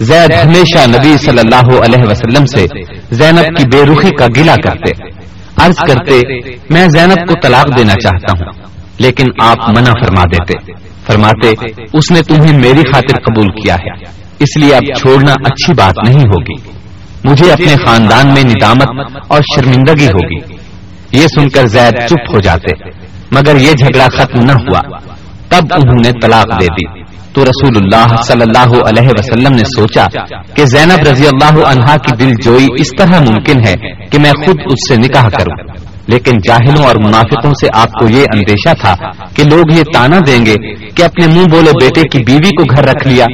[0.00, 2.66] زید ہمیشہ نبی صلی اللہ علیہ وسلم سے
[3.10, 4.90] زینب کی بے رخی کا گلا کرتے۔
[5.56, 6.20] عرض کرتے،
[6.70, 8.52] میں زینب کو طلاق دینا چاہتا ہوں،
[8.98, 10.72] لیکن آپ منع فرما دیتے۔
[11.06, 11.48] فرماتے،
[11.92, 14.04] اس نے تمہیں میری خاطر قبول کیا ہے،
[14.38, 16.72] اس لیے اب چھوڑنا اچھی بات نہیں ہوگی۔
[17.24, 20.51] مجھے اپنے خاندان میں ندامت اور شرمندگی ہوگی۔
[21.12, 22.88] یہ سن کر زید چپ ہو جاتے،
[23.30, 24.80] مگر یہ جھگڑا ختم نہ ہوا۔
[25.48, 30.06] تب انہوں نے طلاق دے دی۔ تو رسول اللہ صلی اللہ علیہ وسلم نے سوچا
[30.54, 33.74] کہ زینب رضی اللہ عنہا کی دل جوئی اس طرح ممکن ہے
[34.06, 35.72] کہ میں خود اس سے نکاح کروں۔
[36.06, 38.94] لیکن جاہلوں اور منافقوں سے آپ کو یہ اندیشہ تھا
[39.34, 40.54] کہ لوگ یہ تانا دیں گے
[40.94, 43.26] کہ اپنے منہ بولے بیٹے کی بیوی کو گھر رکھ لیا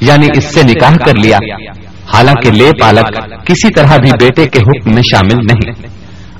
[0.00, 1.38] یعنی اس سے نکاح کر لیا۔
[2.14, 3.06] حالانکہ لے پالک
[3.46, 5.96] کسی طرح بھی بیٹے کے حکم میں شامل نہیں۔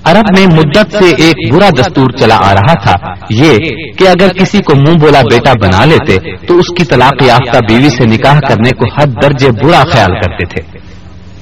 [0.07, 2.95] عرب میں مدت سے ایک برا دستور چلا آ رہا تھا،
[3.31, 3.59] یہ
[3.99, 7.88] کہ اگر کسی کو منہ بولا بیٹا بنا لیتے، تو اس کی طلاق یافتہ بیوی
[7.88, 10.79] سے نکاح کرنے کو حد درجے برا خیال کرتے تھے۔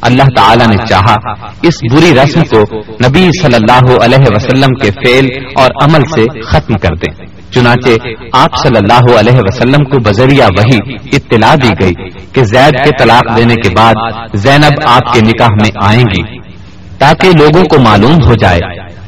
[0.02, 1.14] اللہ تعالی نے چاہا
[1.62, 6.74] اس بری رسم کو نبی صلی اللہ علیہ وسلم کے فعل اور عمل سے ختم
[6.74, 7.90] کر دیں۔ چنانچہ
[8.32, 13.36] آپ صلی اللہ علیہ وسلم کو بذریعہ وہی اطلاع دی گئی کہ زید کے طلاق
[13.36, 13.94] دینے کے بعد
[14.34, 16.43] زینب آپ کے نکاح میں آئیں گی۔
[16.98, 18.60] تاکہ لوگوں کو معلوم ہو جائے۔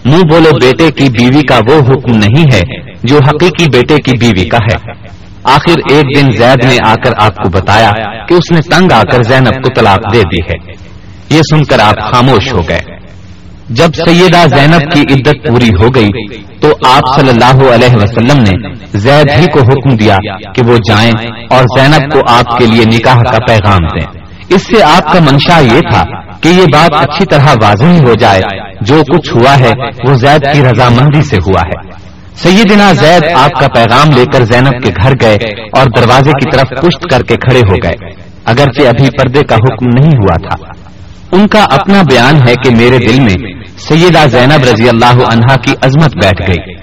[0.05, 2.62] منہ بولو بیٹے کی بیوی کا وہ حکم نہیں ہے
[3.05, 4.92] جو حقیقی بیٹے کی بیوی کا ہے۔
[5.44, 7.90] آخر ایک دن زید نے آ کر آپ کو بتایا
[8.27, 10.72] کہ اس نے تنگ آ کر زینب کو طلاق دے دی ہے۔
[11.31, 12.81] یہ سن کر آپ خاموش ہو گئے۔
[13.70, 16.09] جب سیدہ زینب کی عدت پوری ہو گئی
[16.61, 20.16] تو آپ صلی اللہ علیہ وسلم نے زید ہی کو حکم دیا
[20.53, 21.12] کہ وہ جائیں
[21.51, 25.59] اور زینب کو آپ کے لیے نکاح کا پیغام دیں۔ اس سے آپ کا منشا
[25.59, 26.05] یہ تھا
[26.41, 28.41] کہ یہ بات اچھی طرح واضح ہو جائے،
[28.81, 29.71] جو کچھ ہوا ہے،
[30.09, 32.07] وہ زید کی رضامندی سے ہوا ہے۔
[32.37, 35.35] سیدنا زید آپ کا پیغام لے کر زینب کے گھر گئے
[35.79, 38.11] اور دروازے کی طرف پشت کر کے کھڑے ہو گئے۔
[38.45, 40.71] اگرچہ ابھی پردے کا حکم نہیں ہوا تھا۔
[41.33, 45.75] ان کا اپنا بیان ہے کہ میرے دل میں سیدہ زینب رضی اللہ عنہا کی
[45.83, 46.75] عظمت بیٹھ گئی،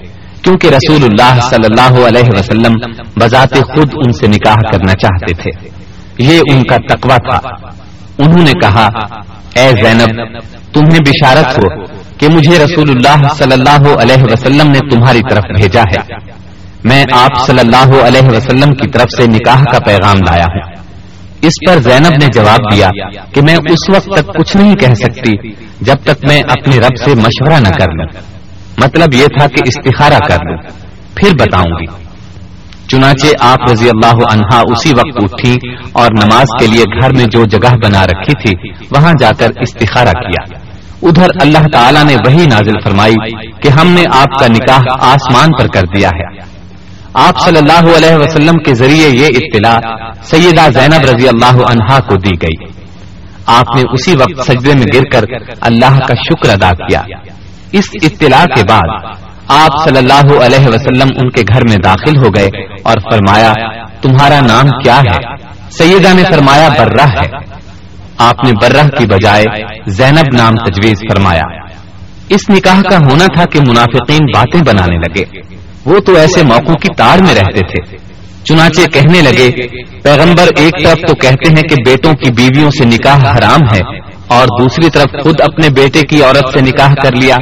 [0.42, 2.72] کیونکہ رسول اللہ صلی اللہ علیہ وسلم
[3.20, 5.73] بذات خود ان سے نکاح کرنا چاہتے تھے۔
[6.18, 7.50] یہ ان کا تقوی تھا۔
[8.18, 8.86] انہوں نے کہا،
[9.56, 10.38] اے زینب،
[10.72, 11.84] تمہیں بشارت ہو
[12.18, 16.14] کہ مجھے رسول اللہ صلی اللہ علیہ وسلم نے تمہاری طرف بھیجا ہے۔
[16.84, 20.72] میں آپ صلی اللہ علیہ وسلم کی طرف سے نکاح کا پیغام لایا ہوں۔
[21.42, 22.88] اس پر زینب نے جواب دیا
[23.32, 27.14] کہ میں اس وقت تک کچھ نہیں کہہ سکتی جب تک میں اپنے رب سے
[27.14, 28.06] مشورہ نہ کر لوں۔
[28.78, 30.56] مطلب یہ تھا کہ استخارہ کر لوں۔
[31.14, 32.03] پھر بتاؤں گی۔
[32.94, 35.56] چنانچہ آپ رضی اللہ عنہا اسی وقت اٹھی
[35.92, 40.10] اور نماز کے لیے گھر میں جو جگہ بنا رکھی تھی، وہاں جا کر استخارہ
[40.10, 40.58] کیا۔
[41.02, 43.14] ادھر اللہ تعالیٰ نے وہی نازل فرمائی
[43.62, 46.54] کہ ہم نے آپ کا نکاح آسمان پر کر دیا ہے۔
[47.14, 49.78] آپ صلی اللہ علیہ وسلم کے ذریعے یہ اطلاع
[50.22, 52.66] سیدہ زینب رضی اللہ عنہا کو دی گئی۔
[53.46, 55.24] آپ نے اسی وقت سجدے میں گر کر
[55.60, 57.02] اللہ کا شکر ادا کیا۔
[57.72, 59.06] اس اطلاع کے بعد
[59.48, 62.48] آپ صلی اللہ علیہ وسلم ان کے گھر میں داخل ہو گئے
[62.84, 63.52] اور فرمایا،
[64.02, 65.36] تمہارا نام کیا ہے؟
[65.70, 67.54] سیدہ نے فرمایا، برہ ہے۔
[68.18, 69.44] آپ نے برہ کی بجائے
[69.86, 71.42] زینب نام تجویز فرمایا۔
[72.28, 75.24] اس نکاح کا ہونا تھا کہ منافقین باتیں بنانے لگے۔
[75.84, 77.96] وہ تو ایسے موقعوں کی تار میں رہتے تھے۔
[78.44, 79.50] چنانچہ کہنے لگے،
[80.02, 84.46] پیغمبر ایک طرف تو کہتے ہیں کہ بیٹوں کی بیویوں سے نکاح حرام ہے اور
[84.60, 87.36] دوسری طرف خود اپنے بیٹے کی عورت سے نکاح کر لیا۔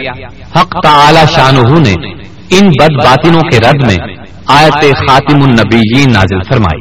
[0.57, 1.95] حق تعالی شاہ نے
[2.51, 3.97] ان بد باطنوں کے رد میں
[4.47, 6.81] آیت خاتم النبیین نازل فرمائی۔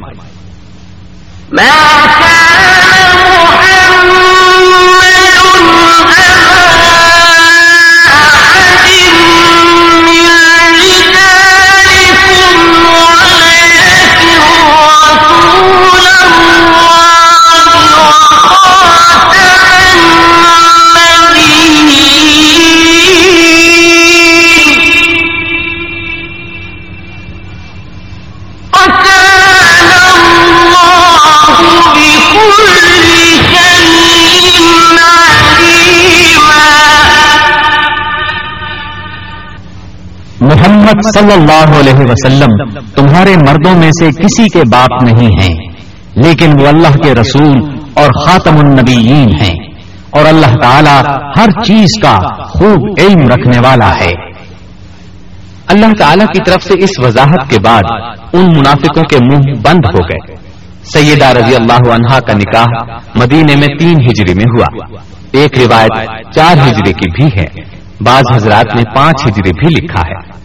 [40.54, 45.54] محمد صلی اللہ علیہ وسلم تمہارے مردوں میں سے کسی کے باپ نہیں ہیں،
[46.14, 49.72] لیکن وہ اللہ کے رسول اور خاتم النبیین ہیں۔
[50.10, 54.10] اور اللہ تعالی ہر چیز کا خوب علم رکھنے والا ہے۔
[55.66, 57.82] اللہ تعالی کی طرف سے اس وضاحت کے بعد
[58.32, 60.36] ان منافقوں کے منہ بند ہو گئے۔
[60.84, 64.96] سیدہ رضی اللہ عنہا کا نکاح مدینے میں تین ہجری میں ہوا۔
[65.32, 67.71] ایک روایت چار ہجری کی بھی ہے۔
[68.04, 70.42] بعض حضرات نے پانچ ہجری بھی لکھا ہے۔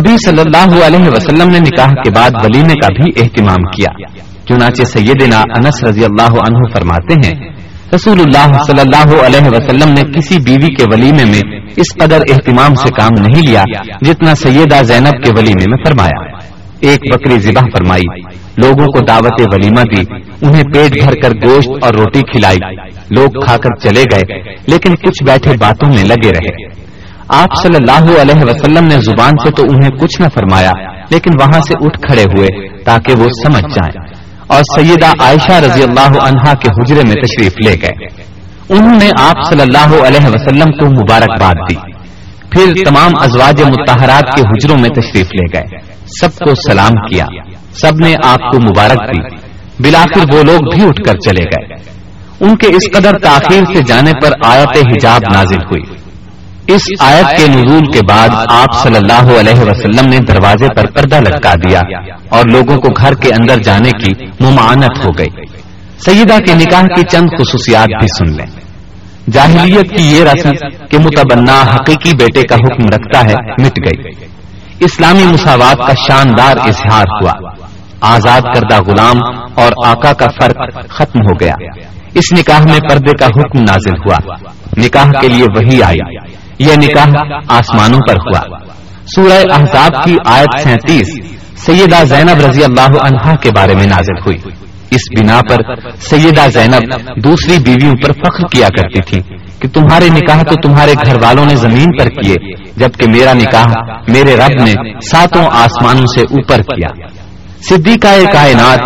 [0.00, 4.06] نبی صلی اللہ علیہ وسلم نے نکاح کے بعد ولیمے کا بھی اہتمام کیا۔
[4.48, 7.50] چنانچہ سیدنا انس رضی اللہ عنہ فرماتے ہیں،
[7.94, 11.40] رسول اللہ صلی اللہ علیہ وسلم نے کسی بیوی کے ولیمے میں
[11.76, 13.62] اس قدر اہتمام سے کام نہیں لیا
[14.00, 16.38] جتنا سیدہ زینب کے ولیمے میں فرمایا۔
[16.80, 18.20] ایک بکری ذبح فرمائی،
[18.56, 20.02] لوگوں کو دعوت ولیمہ دی،
[20.42, 22.76] انہیں پیٹ بھر کر گوشت اور روٹی کھلائی۔
[23.10, 26.83] لوگ کھا کر چلے گئے، لیکن کچھ بیٹھے باتوں میں لگے رہے۔
[27.28, 30.70] آپ صلی اللہ علیہ وسلم نے زبان سے تو انہیں کچھ نہ فرمایا،
[31.10, 32.48] لیکن وہاں سے اٹھ کھڑے ہوئے
[32.84, 37.76] تاکہ وہ سمجھ جائیں۔ اور سیدہ عائشہ رضی اللہ عنہا کے حجرے میں تشریف لے
[37.82, 38.06] گئے۔
[38.68, 41.74] انہوں نے آپ صلی اللہ علیہ وسلم کو مبارکباد دی۔
[42.50, 45.78] پھر تمام ازواج متحرات کے حجروں میں تشریف لے گئے۔
[46.20, 47.26] سب کو سلام کیا۔
[47.72, 49.36] سب نے آپ کو مبارک دی۔
[49.80, 51.76] بلاخر وہ لوگ بھی اٹھ کر چلے گئے۔
[52.40, 56.03] ان کے اس قدر تاخیر سے جانے پر آیت حجاب نازل ہوئی۔
[56.66, 61.20] اس آیت کے نزول کے بعد آپ صلی اللہ علیہ وسلم نے دروازے پر پردہ
[61.20, 61.80] لٹکا دیا
[62.28, 65.46] اور لوگوں کو گھر کے اندر جانے کی ممانت ہو گئی۔
[65.98, 68.46] سیدہ کے نکاح کی چند خصوصیات بھی سن لیں۔
[69.32, 70.50] جاہلیت کی یہ رسم
[70.90, 74.26] کہ متبنا حقیقی بیٹے کا حکم رکھتا ہے، مٹ گئی۔
[74.80, 77.32] اسلامی مساوات کا شاندار اظہار ہوا۔
[78.00, 79.16] آزاد کردہ غلام
[79.54, 81.54] اور آقا کا فرق ختم ہو گیا۔
[82.14, 84.34] اس نکاح میں پردے کا حکم نازل ہوا۔
[84.76, 86.23] نکاح کے لیے وہی آئی۔
[86.58, 88.58] یہ نکاح آسمانوں پر ہوا۔
[89.14, 91.18] سورہ احزاب کی آیت سینتیس
[91.56, 94.38] سیدہ زینب رضی اللہ عنہا کے بارے میں نازل ہوئی۔
[94.90, 95.56] اس بنا پر
[96.00, 96.82] سیدہ زینب
[97.24, 101.56] دوسری بیویوں پر فخر کیا کرتی تھی کہ تمہارے نکاح تو تمہارے گھر والوں نے
[101.56, 102.34] زمین پر کیے
[102.76, 103.66] جبکہ میرا نکاح
[104.08, 107.06] میرے رب نے ساتوں آسمانوں سے اوپر کیا۔
[107.70, 108.80] صدیقہ کائنات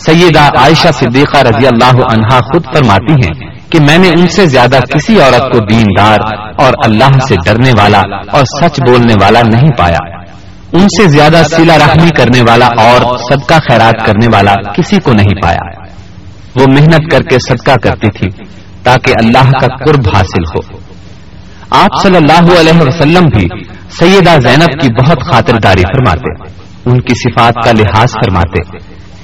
[0.00, 4.78] سیدہ عائشہ صدیقہ رضی اللہ عنہا خود فرماتی ہیں کہ میں نے ان سے زیادہ
[4.94, 6.18] کسی عورت کو دیندار
[6.58, 8.00] اور اللہ سے ڈرنے والا
[8.32, 10.16] اور سچ بولنے والا نہیں پایا۔
[10.72, 15.42] ان سے زیادہ سیلا رحمی کرنے والا اور صدقہ خیرات کرنے والا کسی کو نہیں
[15.42, 15.86] پایا۔
[16.56, 18.44] وہ محنت کر کے صدقہ کرتی تھی
[18.82, 20.78] تاکہ اللہ کا قرب حاصل ہو۔
[21.70, 23.48] آپ صلی اللہ علیہ وسلم بھی
[23.98, 26.50] سیدہ زینب کی بہت خاطرداری فرماتے،
[26.86, 28.78] ان کی صفات کا لحاظ فرماتے۔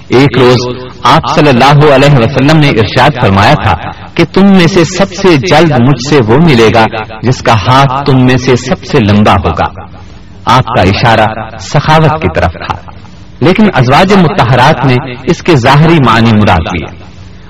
[0.08, 4.84] ایک روز آپ صلی اللہ علیہ وسلم نے ارشاد فرمایا تھا کہ تم میں سے
[4.84, 6.86] سب سے جلد مجھ سے وہ ملے گا
[7.22, 9.82] جس کا ہاتھ تم میں سے سب سے لمبا ہوگا۔
[10.44, 11.26] آپ کا اشارہ
[11.58, 12.90] سخاوت کی طرف تھا۔
[13.40, 16.98] لیکن ازواج متحرات نے اس کے ظاہری معنی مراد لیے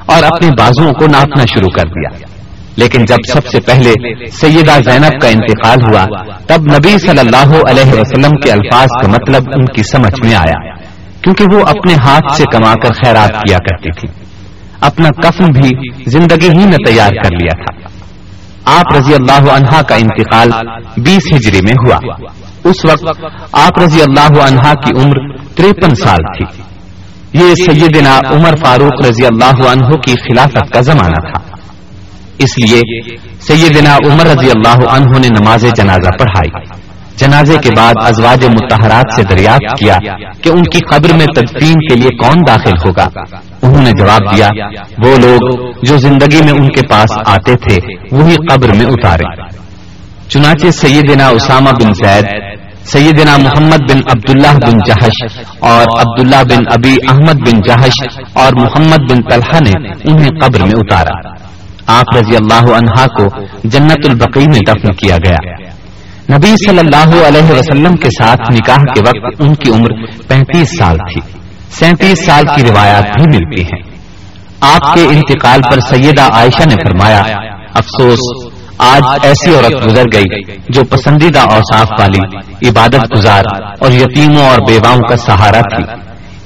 [0.06, 2.26] اور اپنے بازوؤں کو ناپنا شروع کر دیا۔
[2.76, 3.90] لیکن جب سب سے پہلے
[4.30, 6.06] سیدہ زینب کا انتقال ہوا،
[6.46, 10.74] تب نبی صلی اللہ علیہ وسلم کے الفاظ کا مطلب ان کی سمجھ میں آیا،
[11.22, 14.21] کیونکہ وہ اپنے ہاتھ سے کما کر خیرات کیا کرتی تھی
[14.82, 15.70] اپنا کفن بھی
[16.10, 17.82] زندگی ہی میں تیار کر لیا تھا۔
[18.78, 20.48] آپ رضی اللہ عنہا کا انتقال
[20.96, 22.14] بیس ہجری میں ہوا۔
[22.64, 26.62] اس وقت آپ رضی اللہ عنہا کی عمر تریپن سال تھی۔
[27.40, 31.56] یہ سیدنا عمر فاروق رضی اللہ عنہ کی خلافت کا زمانہ تھا۔
[32.38, 36.81] اس لیے سیدنا عمر رضی اللہ عنہ نے نماز جنازہ پڑھائی۔
[37.22, 39.96] جنازے کے بعد ازواج متحرات سے دریافت کیا
[40.42, 43.08] کہ ان کی قبر میں تدفین کے لیے کون داخل ہوگا۔
[43.62, 44.48] انہوں نے جواب دیا،
[45.04, 47.78] وہ لوگ جو زندگی میں ان کے پاس آتے تھے،
[48.12, 49.42] وہی قبر میں اتارے۔
[50.28, 52.24] چنانچہ سیدنا اسامہ بن زید،
[52.84, 59.10] سیدنا محمد بن عبداللہ بن جہش اور عبداللہ بن ابی احمد بن جہش اور محمد
[59.10, 61.28] بن طلحہ نے انہیں قبر میں اتارا۔
[61.86, 65.71] آپ رضی اللہ عنہا کو جنت البقی میں دفن کیا گیا۔
[66.30, 69.88] نبی صلی اللہ علیہ وسلم کے ساتھ نکاح کے وقت ان کی عمر
[70.28, 71.20] پینتیس سال تھی۔
[71.70, 73.92] سینتیس سال کی روایات بھی ملتی ہیں۔
[74.60, 77.22] آپ کے انتقال پر سیدہ عائشہ نے فرمایا،
[77.74, 82.18] افسوس، آج ایسی عورت گزر گئی جو پسندیدہ اوصاف والی،
[82.68, 83.42] عبادت گزار
[83.80, 85.84] اور یتیموں اور بیواؤں کا سہارا تھی۔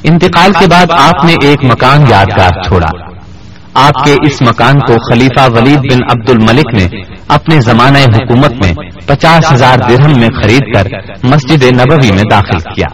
[0.03, 3.16] انتقال کے بعد آپ نے ایک مکان یادگار چھوڑا۔
[3.77, 8.73] آپ کے اس مکان کو خلیفہ ولید بن عبد الملک نے اپنے زمانہ حکومت میں
[9.07, 10.87] پچاس ہزار درہم میں خرید کر
[11.25, 12.87] مسجد نبوی میں داخل کیا۔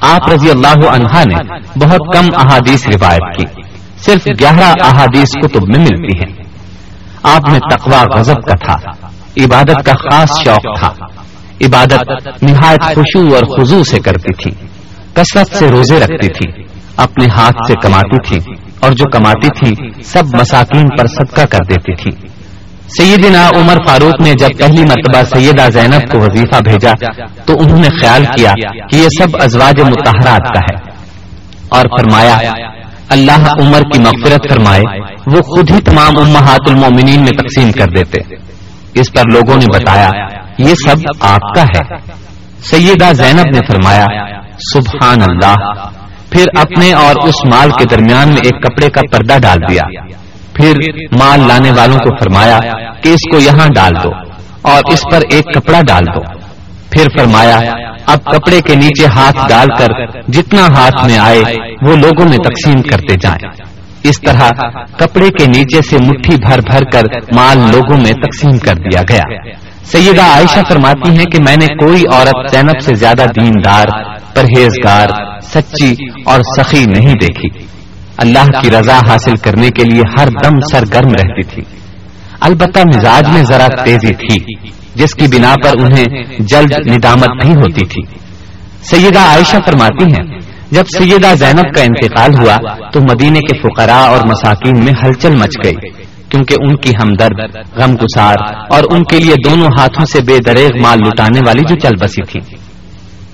[0.00, 3.62] آپ رضی اللہ عنہا نے بہت کم احادیث روایت کی،
[3.98, 6.42] صرف گیارہ احادیث کتب میں ملتی ہیں۔
[7.22, 8.90] آپ میں تقوا غضب کا تھا،
[9.44, 10.92] عبادت کا خاص شوق تھا۔
[11.66, 12.10] عبادت
[12.42, 14.50] نہایت خوشو اور خزو سے کرتی تھی،
[15.14, 16.62] کثرت سے روزے رکھتی تھی،
[16.96, 21.96] اپنے ہاتھ سے کماتی تھی۔ اور جو کماتی تھی، سب مساکین پر صدقہ کر دیتی
[21.96, 22.28] تھی۔
[22.98, 26.92] سیدنا عمر فاروق نے جب پہلی مرتبہ سیدہ زینب کو وظیفہ بھیجا،
[27.44, 28.52] تو انہوں نے خیال کیا
[28.88, 30.90] کہ یہ سب ازواج متحرات کا ہے۔
[31.68, 32.34] اور فرمایا،
[33.08, 34.82] اللہ عمر کی مغفرت فرمائے،
[35.26, 38.18] وہ خود ہی تمام امہات المومنین میں تقسیم کر دیتے۔
[38.94, 40.08] اس پر لوگوں نے بتایا،
[40.58, 41.96] یہ سب آپ کا ہے۔
[42.64, 44.04] سیدہ زینب نے فرمایا،
[44.74, 45.56] سبحان اللہ۔
[46.32, 49.82] پھر اپنے اور اس مال کے درمیان میں ایک کپڑے کا پردہ ڈال دیا۔
[50.54, 50.76] پھر
[51.18, 52.58] مال لانے والوں کو فرمایا
[53.02, 54.10] کہ اس کو یہاں ڈال دو
[54.62, 56.42] اور اس پر ایک کپڑا ڈال دو۔
[56.90, 57.58] پھر فرمایا،
[58.06, 59.86] اب کپڑے کے نیچے ہاتھ ڈال کر
[60.28, 61.40] جتنا ہاتھ میں آئے
[61.82, 63.48] وہ لوگوں میں تقسیم کرتے جائیں۔
[64.02, 64.50] اس طرح
[64.98, 67.02] کپڑے کے نیچے سے مٹھی بھر بھر کر
[67.34, 69.36] مال لوگوں میں تقسیم کر دیا گیا۔
[69.84, 73.84] سیدہ عائشہ فرماتی ہیں کہ میں نے کوئی عورت زینب سے زیادہ دیندار
[74.34, 75.08] پرہیزگار
[75.42, 77.66] سچی اور سخی نہیں دیکھی۔
[78.16, 81.62] اللہ کی رضا حاصل کرنے کے لیے ہر دم سرگرم رہتی تھی۔
[82.40, 84.54] البتہ مزاج میں ذرا تیزی تھی
[84.94, 88.02] جس کی بنا پر انہیں جلد ندامت بھی ہوتی تھی۔
[88.82, 90.38] سیدہ عائشہ فرماتی ہیں
[90.70, 92.56] جب سیدہ زینب کا انتقال ہوا
[92.90, 95.74] تو مدینے کے فقراء اور مساکین میں ہلچل مچ گئی۔
[96.32, 98.34] کیونکہ ان کی ہمدرد غم گسار
[98.70, 102.22] اور ان کے لیے دونوں ہاتھوں سے بے دریغ مال لٹانے والی جو چل بسی
[102.26, 102.40] تھی۔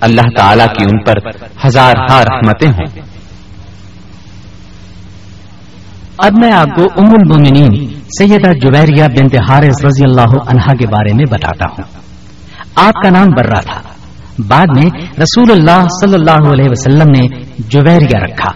[0.00, 1.14] اللہ تعالی کی ان پر
[1.66, 3.00] ہزار ہار رحمتیں ہوں۔
[6.18, 7.86] اب میں آپ کو ام المومنین
[8.18, 12.00] سیدہ جویریہ بنت حارث رضی اللہ عنہا کے بارے میں بتاتا ہوں۔
[12.74, 13.80] آپ کا نام برا تھا۔
[14.38, 18.52] بعد میں رسول اللہ صلی اللہ علیہ وسلم نے جویریہ رکھا۔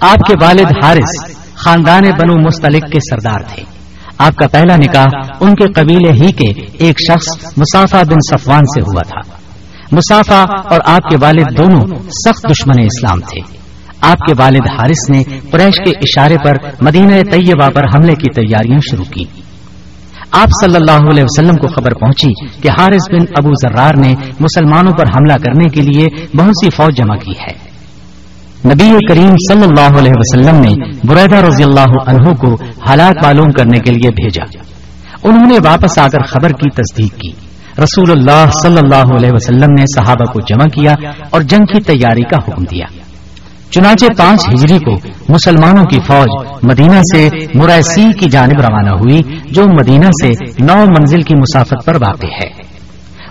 [0.00, 1.35] آپ کے والد حارث
[1.66, 3.62] خاندان بنو مستلق کے سردار تھے۔
[4.18, 5.06] آپ کا پہلا نکاح
[5.40, 9.32] ان کے قبیلے ہی کے ایک شخص مسافہ بن صفوان سے ہوا تھا۔
[9.92, 13.56] مسافہ اور آپ کے والد دونوں سخت دشمن اسلام تھے۔
[14.00, 18.78] آپ کے والد حارث نے قریش کے اشارے پر مدینہ طیبہ پر حملے کی تیاریاں
[18.90, 19.24] شروع کی۔
[20.30, 24.92] آپ صلی اللہ علیہ وسلم کو خبر پہنچی کہ حارث بن ابو ذرار نے مسلمانوں
[24.92, 27.65] پر حملہ کرنے کے لیے بہت سی فوج جمع کی ہے۔
[28.64, 32.54] نبی کریم صلی اللہ علیہ وسلم نے بریدہ رضی اللہ عنہ کو
[32.88, 34.44] حالات معلوم کرنے کے لیے بھیجا۔
[35.22, 37.30] انہوں نے واپس آ کر خبر کی تصدیق کی۔
[37.78, 40.94] رسول اللہ صلی اللہ علیہ وسلم نے صحابہ کو جمع کیا
[41.30, 42.84] اور جنگ کی تیاری کا حکم دیا۔
[43.70, 44.94] چنانچہ پانچ ہجری کو
[45.28, 50.32] مسلمانوں کی فوج مدینہ سے مرائسی کی جانب روانہ ہوئی، جو مدینہ سے
[50.64, 52.50] نو منزل کی مسافت پر واقع ہے۔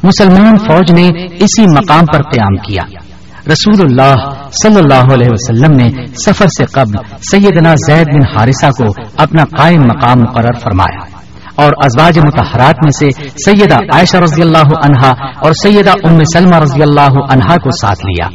[0.04, 3.05] مسلمان فوج نے اسی مقام پر قیام کیا۔
[3.52, 4.16] رسول اللہ
[4.64, 9.82] صلی اللہ علیہ وسلم نے سفر سے قبل سیدنا زید بن حارثہ کو اپنا قائم
[9.82, 11.20] مقام مقرر فرمایا
[11.56, 16.82] اور ازواج متحرات میں سے سیدہ عائشہ رضی اللہ عنہا اور سیدہ ام سلمہ رضی
[16.82, 18.28] اللہ عنہا کو ساتھ لیا۔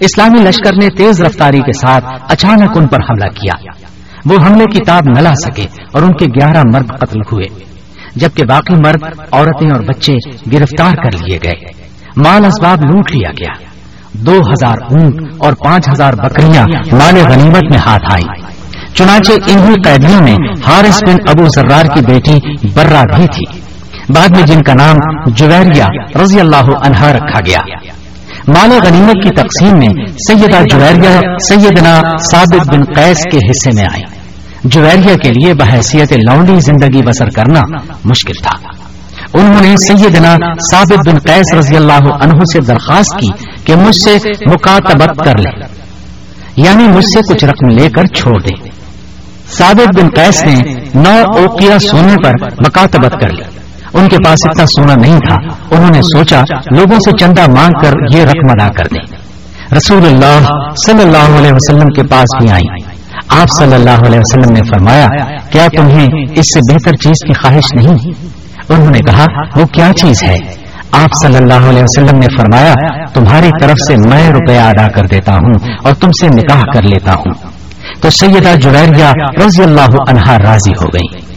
[0.00, 3.70] اسلامی لشکر نے تیز رفتاری کے ساتھ اچانک ان پر حملہ کیا۔
[4.24, 7.64] وہ حملے کی تاب نہ لا سکے اور ان کے گیارہ مرد قتل ہوئے،
[8.16, 9.02] جبکہ باقی مرد
[9.32, 10.14] عورتیں اور بچے
[10.52, 13.71] گرفتار کر لیے گئے۔ مال اسباب لوٹ لیا گیا۔
[14.12, 18.42] دو ہزار اونٹ اور پانچ ہزار بکریاں مال غنیمت میں ہاتھ آئی
[18.94, 23.60] چنانچہ انہی قیدیوں میں حارث بن ابو ذرار کی بیٹی برا بھی تھی۔
[24.08, 24.96] بعد میں جن کا نام
[25.26, 25.84] جویریہ
[26.22, 27.58] رضی اللہ عنہا رکھا گیا۔
[28.48, 34.02] مال غنیمت کی تقسیم میں سیدہ جویریہ سیدنا ثابت بن قیس کے حصے میں آئی
[34.64, 37.60] جویریہ کے لیے بحیثیت لونڈی زندگی بسر کرنا
[38.04, 38.68] مشکل تھا۔
[39.34, 40.34] انہوں نے سیدنا
[40.70, 43.28] ثابت بن قیس رضی اللہ عنہ سے درخواست کی
[43.64, 44.16] کہ مجھ سے
[44.50, 45.66] مکاتبت کر لے
[46.56, 48.54] یعنی مجھ سے کچھ رقم لے کر چھوڑ دے۔
[49.52, 50.54] ثابت بن قیس نے
[50.94, 52.32] نو اوکیا سونے پر
[52.66, 53.42] مکاتبت کر لی
[53.94, 55.36] ان کے پاس اتنا سونا نہیں تھا۔
[55.70, 59.04] انہوں نے سوچا لوگوں سے چندہ مانگ کر یہ رقم ادا کر دیں۔
[59.76, 60.46] رسول اللہ
[60.86, 62.92] صلی اللہ علیہ وسلم کے پاس بھی آئی
[63.28, 65.06] آپ صلی اللہ علیہ وسلم نے فرمایا،
[65.52, 68.12] کیا تمہیں اس سے بہتر چیز کی خواہش نہیں؟
[68.74, 70.36] انہوں نے کہا، وہ کیا چیز ہے؟
[70.92, 72.72] آپ صلی اللہ علیہ وسلم نے فرمایا،
[73.06, 77.12] تمہاری طرف سے میں روپیہ ادا کر دیتا ہوں اور تم سے نکاح کر لیتا
[77.12, 77.32] ہوں.
[78.00, 79.12] تو سیدہ جویریہ
[79.46, 81.32] رضی اللہ عنہا راضی ہو گئی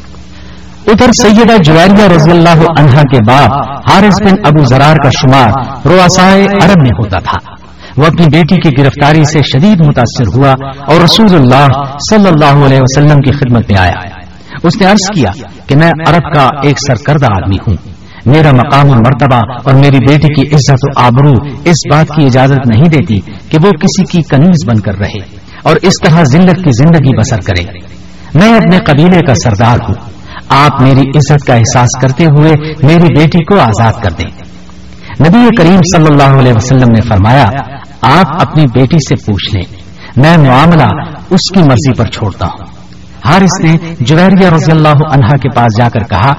[0.87, 3.51] ادھر سیدہ جویریہ رضی اللہ عنہا کے باپ
[3.91, 5.49] حارث بن ابو زرار کا شمار
[5.87, 7.53] رواسائے عرب میں ہوتا تھا۔
[7.97, 10.55] وہ اپنی بیٹی کی گرفتاری سے شدید متاثر ہوا
[10.87, 11.67] اور رسول اللہ
[12.09, 14.14] صلی اللہ علیہ وسلم کی خدمت میں آیا۔
[14.63, 15.29] اس نے عرض کیا
[15.67, 17.75] کہ میں عرب کا ایک سرکردہ آدمی ہوں۔
[18.25, 21.31] میرا مقام و مرتبہ اور میری بیٹی کی عزت و آبرو
[21.65, 25.75] اس بات کی اجازت نہیں دیتی کہ وہ کسی کی کنیز بن کر رہے اور
[25.81, 27.79] اس طرح ذلت کی زندگی بسر کرے۔
[28.35, 29.95] میں اپنے قبیلے کا سردار ہوں۔
[30.49, 32.51] آپ میری عزت کا احساس کرتے ہوئے
[32.83, 34.29] میری بیٹی کو آزاد کر دیں۔
[35.19, 37.45] نبی کریم صلی اللہ علیہ وسلم نے فرمایا،
[38.01, 39.75] آپ اپنی بیٹی سے پوچھ لیں۔
[40.17, 40.87] میں معاملہ
[41.29, 42.74] اس کی مرضی پر چھوڑتا ہوں۔
[43.25, 46.31] حارث نے جویریہ رضی اللہ عنہا کے پاس جا کر کہا،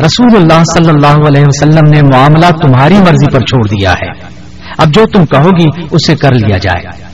[0.00, 4.36] رسول اللہ صلی اللہ علیہ وسلم نے معاملہ تمہاری مرضی پر چھوڑ دیا ہے.
[4.78, 7.06] اب جو تم کہو گی اسے کر لیا جائے.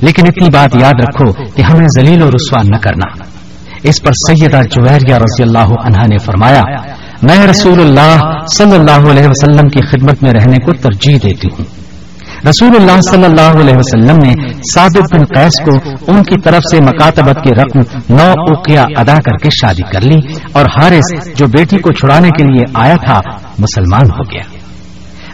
[0.00, 3.24] لیکن اتنی بات یاد رکھو کہ ہمیں ذلیل و رسوا نہ کرنا.
[3.82, 6.62] اس پر سیدہ جویریہ رضی اللہ عنہا نے فرمایا،
[7.22, 8.16] میں رسول اللہ
[8.46, 11.87] صلی اللہ علیہ وسلم کی خدمت میں رہنے کو ترجیح دیتی ہوں.
[12.46, 14.34] رسول اللہ صلی اللہ علیہ وسلم نے
[14.74, 17.78] ثابت بن قیس کو ان کی طرف سے مکاتبت کی رقم
[18.14, 20.18] نو اوقیہ ادا کر کے شادی کر لی
[20.52, 23.20] اور حارث جو بیٹی کو چھڑانے کے لیے آیا تھا،
[23.58, 24.42] مسلمان ہو گیا۔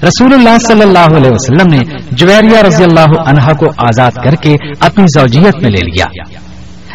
[0.02, 4.56] رسول اللہ صلی اللہ علیہ وسلم نے جویریہ رضی اللہ عنہا کو آزاد کر کے
[4.80, 6.04] اپنی زوجیت میں لے لیا۔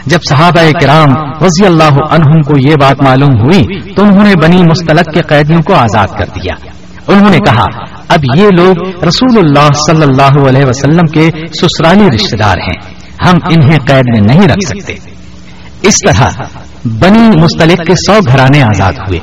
[0.05, 1.13] جب صحابہ کرام
[1.45, 5.61] رضی اللہ عنہم کو یہ بات معلوم ہوئی تو انہوں نے بنی مستلق کے قیدیوں
[5.61, 6.53] کو آزاد کر دیا۔
[7.07, 7.65] انہوں نے کہا
[8.09, 11.29] اب یہ لوگ رسول اللہ صلی اللہ علیہ وسلم کے
[11.61, 12.93] سسرالی رشتے دار ہیں۔
[13.27, 14.95] ہم انہیں قید میں نہیں رکھ سکتے۔
[15.81, 16.29] اس طرح
[16.85, 19.19] بنی مستلق کے سو گھرانے آزاد ہوئے۔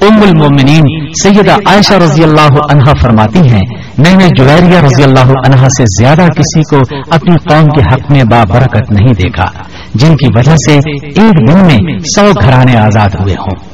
[0.00, 5.68] ام المومنین سیدہ عائشہ رضی اللہ عنہا فرماتی ہیں، میں نے جویریہ رضی اللہ عنہا
[5.68, 9.62] سے زیادہ کسی کو اپنی قوم کے حق میں بابرکت نہیں دیکھا،
[9.94, 13.69] جن کی وجہ سے ایک دن میں سو گھرانے آزاد ہوئے ہوں۔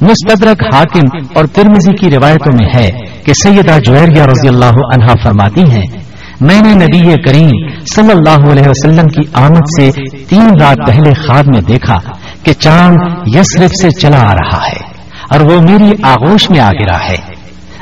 [0.00, 2.90] مستدرک حاکم اور ترمزی کی روایتوں میں ہے
[3.24, 6.04] کہ سیدہ جویریہ رضی اللہ عنہا فرماتی ہیں،
[6.40, 9.90] میں نے نبی کریم صلی اللہ علیہ وسلم کی آمد سے
[10.28, 11.98] تین رات پہلے خواب میں دیکھا
[12.42, 14.94] کہ چاند یسرف سے چلا آ رہا ہے
[15.30, 17.16] اور وہ میری آغوش میں آ گرا ہے۔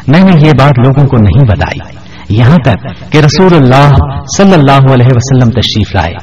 [0.08, 2.02] میں نے یہ بات لوگوں کو نہیں بتائی۔
[2.38, 3.90] یہاں تک کہ رسول اللہ
[4.36, 6.14] صلی اللہ علیہ وسلم تشریف لائے۔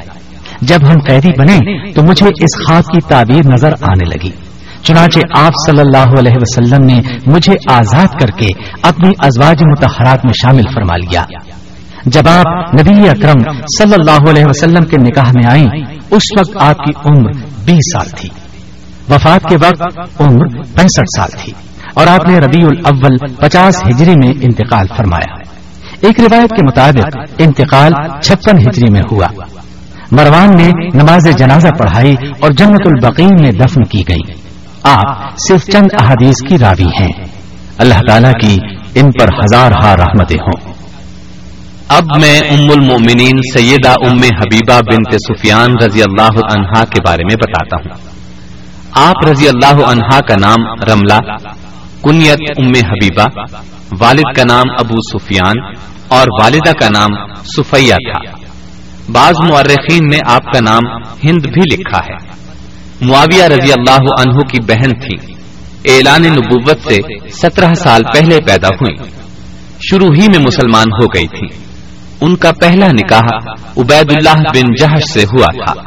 [0.61, 4.48] جب ہم قیدی بنے تو مجھے اس خواب کی تعبیر نظر آنے لگی۔
[4.83, 8.47] چنانچہ آپ صلی اللہ علیہ وسلم نے مجھے آزاد کر کے
[8.81, 11.21] اپنی ازواج متحرات میں شامل فرما لیا۔
[12.05, 16.77] جب آپ نبی اکرم صلی اللہ علیہ وسلم کے نکاح میں آئیں، اس وقت آپ
[16.77, 17.31] کی عمر
[17.65, 18.29] بیس سال تھی۔
[19.09, 21.53] وفات کے وقت عمر پینسٹھ سال تھی
[21.93, 25.35] اور آپ نے ربیع الاول پچاس ہجری میں انتقال فرمایا۔
[26.01, 29.27] ایک روایت کے مطابق انتقال چھپن ہجری میں ہوا۔
[30.11, 34.38] مروان نے نماز جنازہ پڑھائی اور جنت البقین میں دفن کی گئی۔
[34.83, 37.25] آپ صرف چند احادیث کی راوی ہیں۔
[37.77, 38.57] اللہ تعالیٰ کی
[38.95, 40.73] ان پر ہزار ہار رحمتیں ہوں۔
[41.87, 47.35] اب میں ام المومنین سیدہ ام حبیبہ بنت سفیان رضی اللہ عنہا کے بارے میں
[47.35, 48.09] بتاتا ہوں۔
[49.07, 51.49] آپ رضی اللہ عنہا کا نام رملہ،
[52.03, 53.41] کنیت ام حبیبہ،
[53.99, 55.75] والد کا نام ابو سفیان
[56.07, 58.19] اور والدہ کا نام سفیہ تھا۔
[59.11, 62.38] بعض مورخین نے آپ کا نام ہند بھی لکھا ہے۔
[63.01, 65.33] معاویہ رضی اللہ عنہ کی بہن تھی۔
[65.85, 68.95] اعلان نبوت سے سترہ سال پہلے پیدا ہوئی۔
[69.89, 71.57] شروع ہی میں مسلمان ہو گئی تھی۔
[72.21, 75.81] ان کا پہلا نکاح عبید اللہ بن جہش سے ہوا تھا۔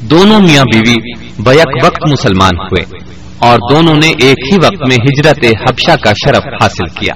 [0.00, 2.98] دونوں میاں بیوی بیک وقت مسلمان ہوئے
[3.38, 7.14] اور دونوں نے ایک ہی وقت میں ہجرت حبشہ کا شرف حاصل کیا۔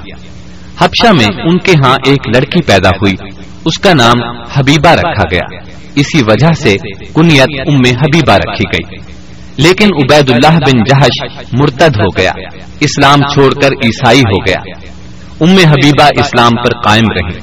[0.81, 3.15] حبشہ میں ان کے ہاں ایک لڑکی پیدا ہوئی۔
[3.65, 5.59] اس کا نام حبیبہ رکھا گیا۔
[5.95, 6.77] اسی وجہ سے
[7.15, 9.16] کنیت ام حبیبہ رکھی گئی۔
[9.57, 12.33] لیکن عبید اللہ بن جہش مرتد ہو گیا،
[12.81, 14.87] اسلام چھوڑ کر عیسائی ہو گیا۔
[15.41, 17.39] ام حبیبہ اسلام پر قائم رہی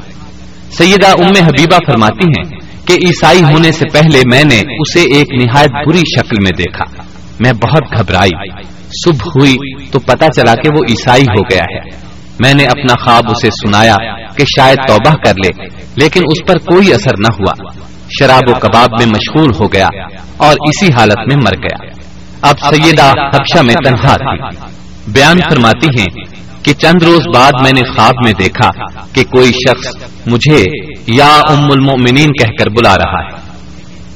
[0.72, 5.72] سیدہ ام حبیبہ فرماتی ہیں کہ عیسائی ہونے سے پہلے میں نے اسے ایک نہایت
[5.88, 7.01] بری شکل میں دیکھا۔
[7.39, 8.49] میں بہت گھبرائی۔
[9.05, 13.24] صبح ہوئی تو پتا چلا کہ وہ عیسائی ہو گیا ہے۔ میں نے اپنا خواب
[13.30, 13.95] اسے سنایا
[14.36, 17.72] کہ شاید توبہ کر لے، لیکن اس پر کوئی اثر نہ ہوا۔
[18.20, 19.88] شراب و کباب میں مشغول ہو گیا
[20.38, 21.93] اور اسی حالت میں مر گیا۔
[22.44, 24.58] اب سیدہ حبشہ میں تنہا تھی۔
[25.08, 26.08] بیان فرماتی ہیں
[26.64, 28.70] کہ چند روز بعد میں نے خواب میں دیکھا
[29.14, 29.96] کہ کوئی شخص
[30.28, 30.66] مجھے
[31.08, 33.54] یا ام المؤمنین کہہ کر بلا رہا ہے۔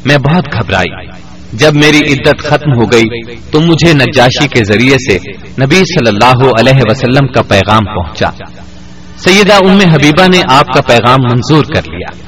[0.05, 1.05] میں بہت گھبرائی۔
[1.53, 5.31] جب میری عدت ختم ہو گئی تو مجھے نجاشی کے ذریعے سے
[5.65, 8.29] نبی صلی اللہ علیہ وسلم کا پیغام پہنچا۔
[9.17, 12.23] سیدہ ام حبیبہ نے آپ کا پیغام منظور کر لیا۔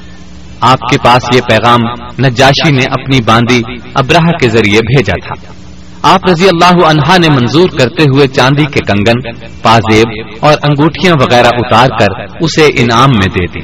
[0.62, 1.80] آپ کے پاس یہ پیغام
[2.26, 3.62] نجاشی نے اپنی باندی
[3.94, 5.59] ابراہ کے ذریعے بھیجا تھا۔
[6.02, 11.48] آپ رضی اللہ عنہا نے منظور کرتے ہوئے چاندی کے کنگن، پازیب اور انگوٹھیاں وغیرہ
[11.48, 13.60] اتار کر اسے انعام میں دے دی۔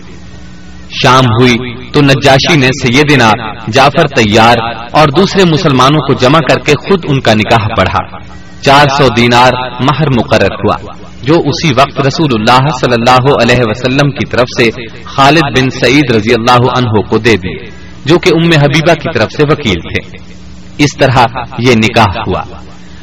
[1.03, 1.55] شام ہوئی
[1.91, 3.31] تو نجاشی نے سیدنا
[3.71, 4.55] جعفر تیار
[4.91, 8.17] اور دوسرے مسلمانوں کو جمع کر کے خود ان کا نکاح پڑھا۔
[8.61, 14.09] چار سو دینار مہر مقرر ہوا، جو اسی وقت رسول اللہ صلی اللہ علیہ وسلم
[14.11, 14.69] کی طرف سے
[15.03, 17.69] خالد بن سعید رضی اللہ عنہ کو دے دی،
[18.05, 20.34] جو کہ ام حبیبہ کی طرف سے وکیل تھے۔
[20.78, 21.19] اس طرح
[21.59, 22.41] یہ نکاح ہوا۔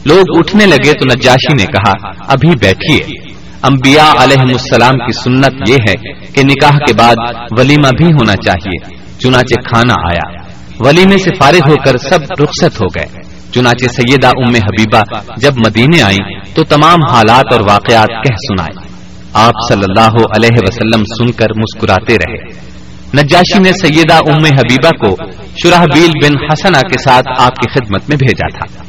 [0.07, 5.77] لوگ اٹھنے لگے تو نجاشی نے کہا، ابھی بیٹھیے۔ انبیاء علیہ السلام کی سنت یہ
[5.89, 7.17] ہے کہ نکاح کے بعد
[7.59, 10.43] ولیمہ بھی ہونا چاہیے۔ چنانچہ کھانا آیا۔
[10.81, 15.01] ولیمے سے فارغ ہو کر سب رخصت ہو گئے۔ چنانچہ سیدہ ام حبیبہ
[15.37, 18.93] جب مدینے آئیں تو تمام حالات اور واقعات کہہ سنائے۔
[19.33, 22.72] آپ صلی اللہ علیہ وسلم سن کر مسکراتے رہے۔
[23.15, 25.17] نجاشی نے سیدہ ام حبیبہ کو
[25.63, 28.83] شرح بیل بن حسنا کے ساتھ آپ کی خدمت میں بھیجا تھا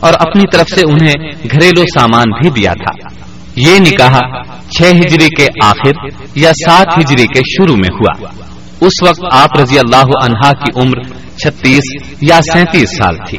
[0.00, 3.08] اور اپنی طرف سے انہیں گھریلو سامان بھی دیا تھا۔
[3.56, 5.92] یہ نکاح چھ ہجری کے آخر
[6.34, 8.28] یا سات ہجری کے شروع میں ہوا۔
[8.80, 11.02] اس وقت آپ رضی اللہ عنہا کی عمر
[11.36, 13.38] چھتیس یا سینتیس سال تھی۔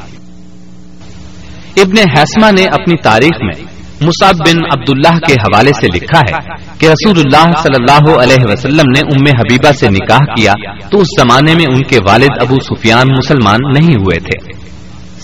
[1.78, 6.86] ابن حسما نے اپنی تاریخ میں مصعب بن عبداللہ کے حوالے سے لکھا ہے کہ
[6.86, 10.54] رسول اللہ صلی اللہ علیہ وسلم نے ام حبیبہ سے نکاح کیا
[10.89, 14.54] تو اس زمانے میں ان کے والد ابو سفیان مسلمان نہیں ہوئے تھے۔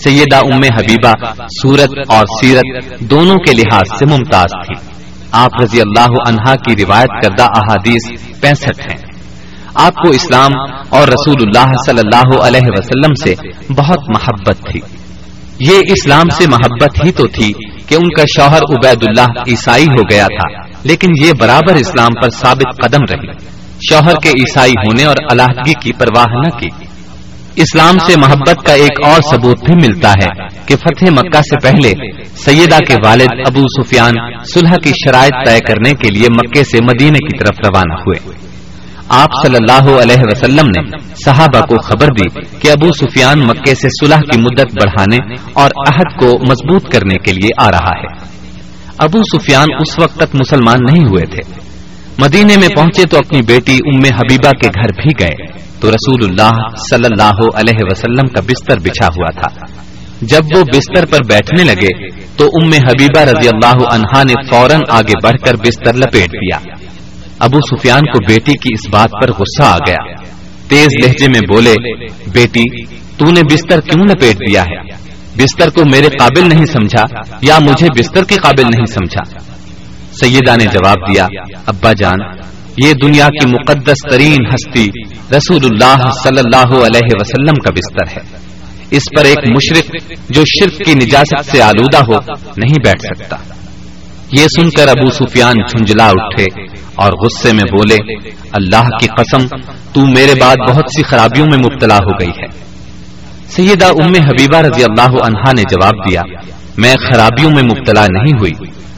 [0.03, 4.95] سیدہ ام حبیبہ سورت اور سیرت دونوں کے لحاظ سے ممتاز تھی۔
[5.31, 9.15] آپ رضی اللہ عنہا کی روایت کردہ احادیث پینسٹھ ہیں۔
[9.75, 10.51] آپ کو اسلام
[10.89, 14.79] اور رسول اللہ صلی اللہ علیہ وسلم سے بہت محبت تھی۔
[15.59, 17.53] یہ اسلام سے محبت ہی تو تھی
[17.87, 22.29] کہ ان کا شوہر عبید اللہ عیسائی ہو گیا تھا، لیکن یہ برابر اسلام پر
[22.29, 23.31] ثابت قدم رہی۔
[23.89, 26.67] شوہر کے عیسائی ہونے اور علیحدگی کی پرواہ نہ کی۔
[27.55, 32.21] اسلام سے محبت کا ایک اور ثبوت بھی ملتا ہے کہ فتح مکہ سے پہلے
[32.37, 34.13] سیدہ کے والد ابو سفیان
[34.53, 38.44] صلح کی شرائط طے کرنے کے لیے مکے سے مدینے کی طرف روانہ ہوئے۔
[39.09, 43.87] آپ صلی اللہ علیہ وسلم نے صحابہ کو خبر دی کہ ابو سفیان مکے سے
[43.89, 48.35] صلح کی مدت بڑھانے اور عہد کو مضبوط کرنے کے لیے آ رہا ہے۔
[48.97, 51.61] ابو سفیان اس وقت تک مسلمان نہیں ہوئے تھے۔
[52.19, 56.51] مدینے میں پہنچے تو اپنی بیٹی ام حبیبہ کے گھر بھی گئے۔ تو رسول اللہ
[56.89, 59.65] صلی اللہ علیہ وسلم کا بستر بچھا ہوا تھا۔
[60.21, 65.13] جب وہ بستر پر بیٹھنے لگے تو ام حبیبہ رضی اللہ عنہا نے فوراً آگے
[65.23, 66.84] بڑھ کر بستر لپیٹ دیا۔
[67.39, 70.13] ابو سفیان کو بیٹی کی اس بات پر غصہ آ گیا۔
[70.67, 71.73] تیز لہجے میں بولے،
[72.31, 72.83] بیٹی،
[73.17, 75.05] تو نے بستر کیوں لپیٹ دیا ہے؟
[75.37, 77.05] بستر کو میرے قابل نہیں سمجھا
[77.41, 79.39] یا مجھے بستر کے قابل نہیں سمجھا؟
[80.21, 81.27] سیدہ نے جواب دیا،
[81.65, 82.17] ابا جان،
[82.85, 84.87] یہ دنیا کی مقدس ترین ہستی
[85.37, 88.39] رسول اللہ صلی اللہ علیہ وسلم کا بستر ہے۔
[88.91, 92.17] اس پر ایک مشرق جو شرک کی نجاست سے آلودہ ہو،
[92.57, 93.35] نہیں بیٹھ سکتا۔
[94.39, 96.61] یہ سن کر ابو سفیان جھنجلا اٹھے
[96.95, 98.13] اور غصے میں بولے،
[98.51, 99.57] اللہ کی قسم،
[99.93, 102.65] تو میرے بعد بہت سی خرابیوں میں مبتلا ہو گئی ہے۔
[103.47, 106.21] سیدہ ام حبیبہ رضی اللہ عنہا نے جواب دیا،
[106.77, 108.51] میں خرابیوں میں مبتلا نہیں ہوئی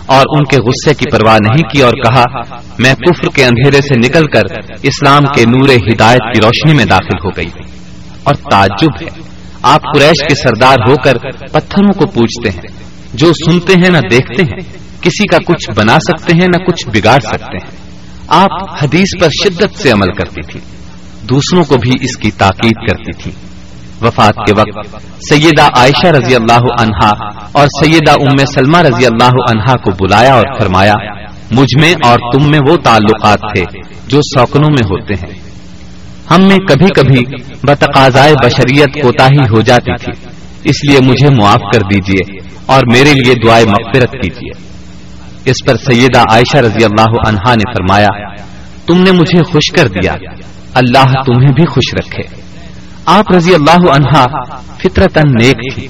[0.06, 2.24] اور ان کے غصے کی پرواہ نہیں کی اور کہا،
[2.80, 4.42] میں کفر کے اندھیرے سے نکل کر
[4.84, 7.50] اسلام کے نور ہدایت کی روشنی میں داخل ہو گئی۔
[8.24, 9.28] اور تعجب ہے،
[9.62, 11.18] آپ قریش کے سردار ہو کر
[11.52, 16.34] پتھروں کو پوچھتے ہیں۔ جو سنتے ہیں نہ دیکھتے ہیں، کسی کا کچھ بنا سکتے
[16.34, 17.88] ہیں نہ کچھ بگاڑ سکتے ہیں۔
[18.28, 20.60] آپ حدیث پر شدت سے عمل کرتی تھی
[21.30, 23.32] دوسروں کو بھی اس کی تاکید کرتی تھی
[24.02, 24.96] وفات کے وقت
[25.30, 27.10] سیدہ عائشہ رضی اللہ عنہا
[27.52, 30.94] اور سیدہ ام سلمہ رضی اللہ عنہا کو بلایا اور فرمایا،
[31.52, 33.64] مجھ میں اور تم میں وہ تعلقات تھے
[34.08, 35.40] جو سوکنوں میں ہوتے ہیں۔
[36.32, 40.28] ہم میں کبھی کبھی بتقاضائے بشریت کوتا ہی ہو جاتی تھی،
[40.64, 44.52] اس لیے مجھے معاف کر دیجیے۔ اور میرے لیے دعائیں مغفرت کیجیے۔
[45.46, 48.36] اس پر سیدہ عائشہ رضی اللہ عنہا نے فرمایا،
[48.88, 50.14] تم نے مجھے خوش کر دیا،
[50.74, 52.42] اللہ تمہیں بھی خوش رکھے۔
[53.06, 54.26] آپ رضی اللہ عنہا
[54.84, 55.88] فطرت نیک تھی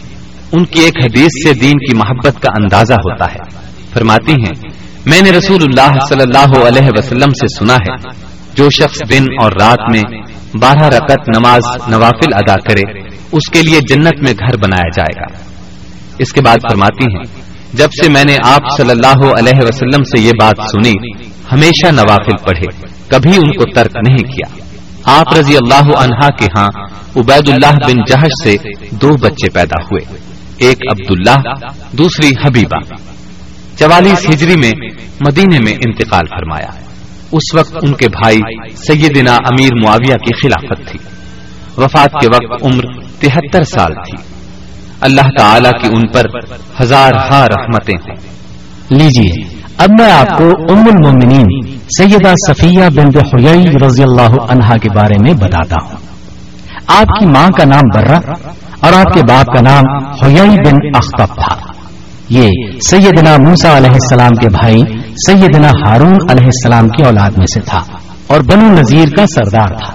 [0.52, 3.62] ان کی ایک حدیث سے دین کی محبت کا اندازہ ہوتا ہے۔
[3.94, 4.70] فرماتی ہیں،
[5.06, 8.10] میں نے رسول اللہ صلی اللہ علیہ وسلم سے سنا ہے،
[8.56, 10.04] جو شخص دن اور رات میں
[10.60, 13.00] بارہ رقط نماز نوافل ادا کرے،
[13.32, 15.47] اس کے لیے جنت میں گھر بنایا جائے گا۔
[16.20, 17.42] اس کے بعد فرماتی ہیں،
[17.74, 20.94] جب سے میں نے آپ صلی اللہ علیہ وسلم سے یہ بات سنی،
[21.52, 24.64] ہمیشہ نوافل پڑھے، کبھی ان کو ترک نہیں کیا۔
[25.20, 26.68] آپ رضی اللہ عنہا کے ہاں
[27.16, 28.56] عبید اللہ بن جہش سے
[28.92, 30.16] دو بچے پیدا ہوئے،
[30.58, 31.52] ایک عبداللہ،
[31.92, 32.80] دوسری حبیبہ۔
[33.80, 34.72] چوالیس ہجری میں
[35.20, 36.88] مدینے میں انتقال فرمایا۔
[37.32, 38.40] اس وقت ان کے بھائی
[38.76, 41.00] سیدنا امیر معاویہ کی خلافت تھی۔
[41.78, 42.84] وفات کے وقت عمر
[43.20, 44.37] تہتر سال تھی۔
[45.02, 46.26] اللہ تعالی کی ان پر
[46.82, 48.16] ہزار ہا رحمتیں ہیں
[48.90, 54.90] لیجیے اب میں آپ کو ام المومنین سیدہ صفیہ بن حیائی رضی اللہ عنہا کے
[54.90, 55.96] بارے میں بتاتا ہوں۔
[56.88, 58.20] آپ کی ماں کا نام برہ
[58.80, 61.56] اور آپ کے باپ کا نام حیائی بن اختب تھا۔
[62.30, 62.50] یہ
[62.90, 64.82] سیدنا موسا علیہ السلام کے بھائی
[65.28, 67.80] سیدنا ہارون علیہ السلام کی اولاد میں سے تھا
[68.28, 69.94] اور بنو نذیر کا سردار تھا۔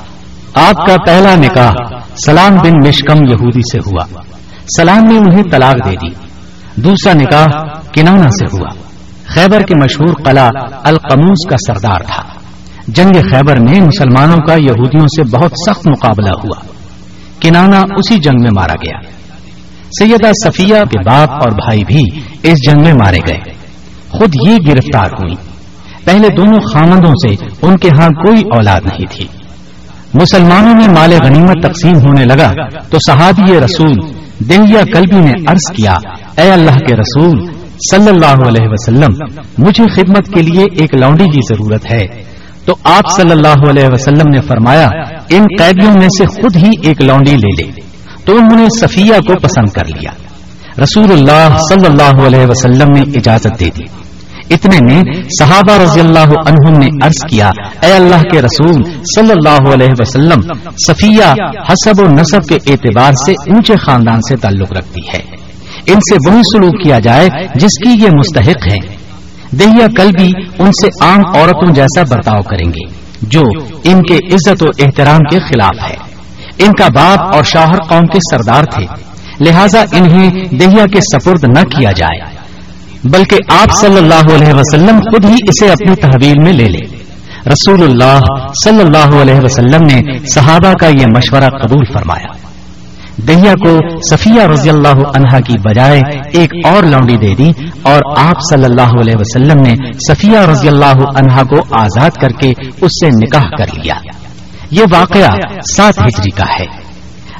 [0.69, 4.32] آپ کا پہلا نکاح سلام بن مشکم یہودی سے ہوا۔
[4.77, 6.09] سلام نے انہیں طلاق دے دی۔
[6.77, 7.47] دوسرا نکاح
[7.93, 8.69] کنانا سے ہوا۔
[9.27, 10.51] خیبر کے مشہور قلعہ
[10.85, 12.23] القموس کا سردار تھا۔
[12.89, 16.67] جنگ خیبر میں مسلمانوں کا یہودیوں سے بہت سخت مقابلہ ہوا۔
[17.41, 18.99] کنانا اسی جنگ میں مارا گیا۔
[20.01, 23.39] سیدہ صفیہ کے باپ اور بھائی بھی اس جنگ میں مارے گئے۔
[24.09, 25.35] خود یہ گرفتار ہوئی۔
[26.05, 29.27] پہلے دونوں خامندوں سے ان کے ہاں کوئی اولاد نہیں تھی۔
[30.15, 32.53] مسلمانوں میں مال غنیمت تقسیم ہونے لگا
[32.91, 35.95] تو صحابی رسول دہیا کلبی نے عرض کیا
[36.37, 37.47] اے اللہ کے رسول
[37.91, 42.07] صلی اللہ علیہ وسلم مجھے خدمت کے لیے ایک لانڈی کی ضرورت ہے۔
[42.65, 44.89] تو آپ صلی اللہ علیہ وسلم نے فرمایا
[45.31, 47.73] ان قیدیوں میں سے خود ہی ایک لانڈی لے لے۔
[48.25, 50.11] تو انہوں نے صفیہ کو پسند کر لیا۔
[50.83, 54.02] رسول اللہ صلی اللہ علیہ وسلم نے اجازت دے دی۔
[54.51, 55.03] اتنے میں
[55.39, 57.51] صحابہ رضی اللہ عنہم نے عرض کیا،
[57.83, 58.83] اے اللہ کے رسول
[59.17, 60.41] صلی اللہ علیہ وسلم،
[60.87, 61.33] صفیہ
[61.69, 65.23] حسب و نصب کے اعتبار سے اونچے خاندان سے تعلق رکھتی ہے۔
[65.87, 68.97] ان سے وہی سلوک کیا جائے جس کی یہ مستحق ہیں۔
[69.53, 73.43] دہیا کل بھی ان سے عام عورتوں جیسا برتاؤ کریں گے، جو
[73.85, 75.97] ان کے عزت و احترام کے خلاف ہے۔
[76.59, 78.87] ان کا باپ اور شوہر قوم کے سردار تھے،
[79.41, 82.32] لہذا انہیں دہیا کے سپرد نہ کیا جائے۔
[83.05, 86.81] بلکہ آپ صلی اللہ علیہ وسلم خود ہی اسے اپنی تحویل میں لے لے۔
[87.47, 88.19] رسول اللہ
[88.65, 92.53] صلی اللہ علیہ وسلم نے صحابہ کا یہ مشورہ قبول فرمایا۔
[93.29, 93.79] دہیا کو
[94.11, 99.01] صفیہ رضی اللہ عنہا کی بجائے ایک اور لانڈی دے دی اور آپ صلی اللہ
[99.01, 99.75] علیہ وسلم نے
[100.09, 103.95] صفیہ رضی اللہ عنہا کو آزاد کر کے اس سے نکاح کر لیا۔
[104.71, 105.31] یہ واقعہ
[105.77, 106.67] سات ہجری کا ہے۔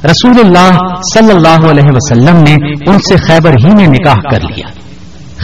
[0.03, 0.77] رسول اللہ
[1.13, 2.53] صلی اللہ علیہ وسلم نے
[2.91, 4.67] ان سے خیبر ہی میں نکاح کر لیا۔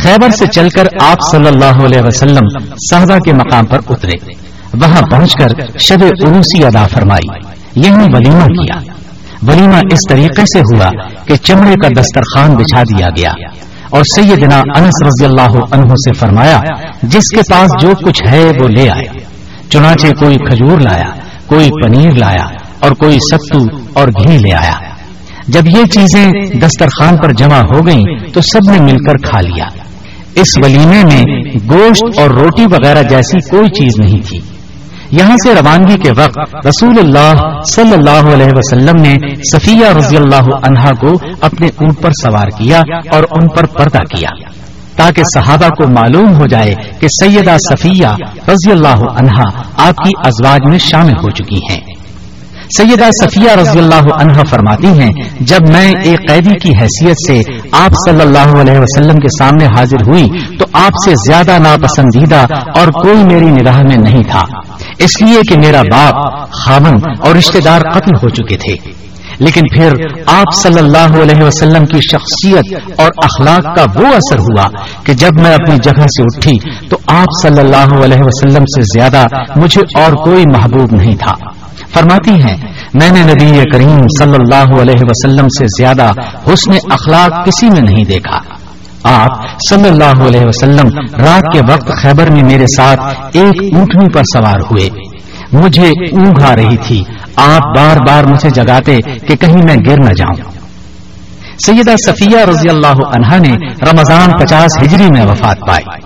[0.04, 4.34] خیبر سے چل کر آپ صلی اللہ علیہ وسلم صحبہ کے مقام پر اترے۔
[4.74, 7.40] وہاں پہنچ کر شب عروسی ادا فرمائی۔
[7.76, 8.82] یہی ولیمہ کیا۔
[9.48, 10.90] ولیمہ اس طریقے سے ہوا
[11.26, 13.32] کہ چمڑے کا دسترخوان بچھا دیا گیا۔
[13.90, 16.60] اور سیدنا انس رضی اللہ عنہ سے فرمایا،
[17.04, 19.26] جس کے پاس جو کچھ ہے وہ لے آئے۔
[19.70, 21.10] چنانچہ کوئی کھجور لایا،
[21.46, 22.46] کوئی پنیر لایا
[22.80, 24.76] اور کوئی ستو اور گھی لے آیا۔
[25.48, 26.32] جب یہ چیزیں
[26.62, 29.66] دسترخوان پر جمع ہو گئیں تو سب نے مل کر کھا لیا۔
[30.36, 34.40] اس ولیمے میں گوشت اور روٹی وغیرہ جیسی کوئی چیز نہیں تھی۔
[35.12, 37.34] یہاں سے روانگی کے وقت رسول اللہ
[37.76, 41.12] صلی اللہ علیہ وسلم نے صفیہ رضی اللہ عنہا کو
[41.42, 42.80] اپنے اونٹ پر سوار کیا
[43.12, 44.30] اور ان پر پردہ کیا
[44.96, 48.08] تاکہ صحابہ کو معلوم ہو جائے کہ سیدہ صفیہ
[48.48, 51.89] رضی اللہ عنہا آپ کی ازواج میں شامل ہو چکی ہیں۔
[52.78, 57.42] سیدہ صفیہ رضی اللہ عنہ فرماتی ہیں، جب میں ایک قیدی کی حیثیت سے
[57.72, 62.46] آپ صلی اللہ علیہ وسلم کے سامنے حاضر ہوئی تو آپ سے زیادہ ناپسندیدہ
[62.76, 64.42] اور کوئی میری نگاہ میں نہیں تھا۔
[65.00, 69.00] اس لیے کہ میرا باپ خامن اور رشتے دار قتل ہو چکے تھے۔
[69.40, 69.94] لیکن پھر
[70.28, 74.68] آپ صلی اللہ علیہ وسلم کی شخصیت اور اخلاق کا وہ اثر ہوا
[75.06, 79.28] کہ جب میں اپنی جگہ سے اٹھی تو آپ صلی اللہ علیہ وسلم سے زیادہ
[79.64, 81.34] مجھے اور کوئی محبوب نہیں تھا۔
[81.94, 82.58] فرماتی ہیں،
[82.94, 86.12] میں نے نبی کریم صلی اللہ علیہ وسلم سے زیادہ
[86.54, 88.40] حسن اخلاق کسی میں نہیں دیکھا۔
[89.04, 89.30] آپ
[89.70, 90.88] صلی اللہ علیہ وسلم
[91.18, 93.00] رات کے وقت خیبر میں میرے ساتھ
[93.34, 94.90] ایک اونٹنی پر سوار ہوئے۔
[95.54, 97.04] مجھے اونگ آ رہی تھی۔
[97.36, 100.52] آپ بار بار مجھے جگاتے کہ کہیں میں گر نہ جاؤں۔
[101.66, 103.56] سیدہ صفیہ رضی اللہ عنہا نے
[103.92, 106.02] رمضان پچاس ہجری میں وفات پائی۔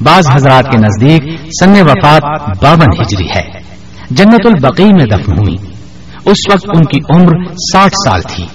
[0.00, 2.22] بعض حضرات کے نزدیک سن وفات
[2.62, 3.67] باون ہجری ہے۔
[4.10, 5.56] جنت البقی میں دفن ہوئی۔
[6.24, 7.32] اس وقت ان کی عمر
[7.72, 8.46] ساٹھ سال تھی۔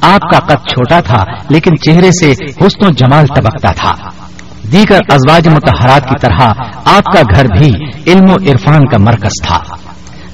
[0.00, 3.94] آپ کا قد چھوٹا تھا، لیکن چہرے سے حسن و جمال تبکتا تھا۔
[4.72, 6.40] دیگر ازواج متحرات کی طرح
[6.84, 7.70] آپ کا گھر بھی
[8.06, 9.60] علم و عرفان کا مرکز تھا۔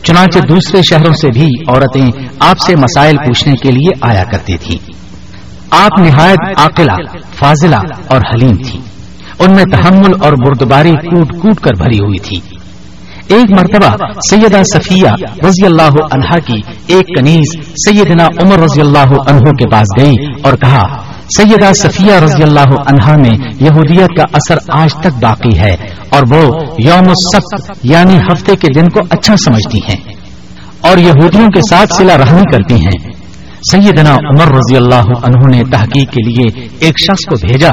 [0.02, 2.06] چنانچہ دوسرے شہروں سے بھی عورتیں
[2.40, 4.78] آپ سے مسائل پوچھنے کے لیے آیا کرتی تھی
[5.70, 7.76] آپ نہایت عاقلہ، فاضلہ
[8.06, 8.80] اور حلیم تھی
[9.38, 12.55] ان میں تحمل اور بردباری کوٹ کوٹ کر بھری ہوئی تھی۔
[13.28, 13.96] ایک مرتبہ
[14.30, 15.08] سیدہ صفیہ
[15.46, 20.52] رضی اللہ عنہا کی ایک کنیز سیدنا عمر رضی اللہ عنہ کے پاس گئی اور
[20.52, 20.82] کہا،
[21.36, 25.76] سیدہ صفیہ رضی اللہ عنہا میں یہودیت کا اثر آج تک باقی ہے
[26.08, 26.42] اور وہ
[26.78, 30.14] یوم السبت یعنی ہفتے کے دن کو اچھا سمجھتی ہیں
[30.80, 33.12] اور یہودیوں کے ساتھ سلا رحمی کرتی ہیں۔
[33.70, 37.70] سیدنا عمر رضی اللہ عنہ نے تحقیق کے لیے ایک شخص کو بھیجا۔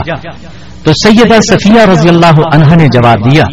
[0.84, 3.44] تو سیدہ صفیہ رضی اللہ عنہ نے جواب دیا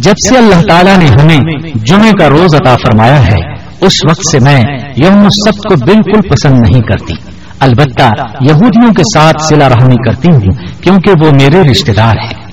[0.00, 1.40] جب سے اللہ تعالیٰ نے ہمیں
[1.74, 4.62] جمعے کا روز عطا فرمایا ہے، اس وقت سے میں
[4.96, 7.14] یوم سب کو بالکل پسند نہیں کرتی۔
[7.60, 12.44] البتہ یہودیوں کے ساتھ سلا رحمی کرتی ہوں، کیونکہ وہ میرے رشتے دار ہیں۔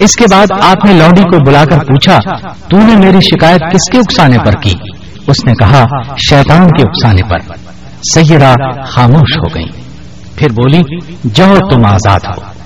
[0.00, 2.18] اس کے بعد آپ نے لوڈی کو بلا کر پوچھا،
[2.68, 4.72] تو نے میری شکایت کس کے اکسانے پر کی؟
[5.26, 5.86] اس نے کہا،
[6.28, 7.38] شیطان کے اکسانے پر۔
[8.14, 8.54] سیدہ
[8.86, 9.66] خاموش ہو گئی
[10.36, 10.82] پھر بولی،
[11.34, 12.61] جاؤ تم آزاد ہو۔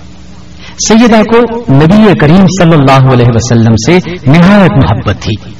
[0.88, 1.38] سیدہ کو
[1.72, 5.50] نبی کریم صلی اللہ علیہ وسلم سے نہایت محبت تھی۔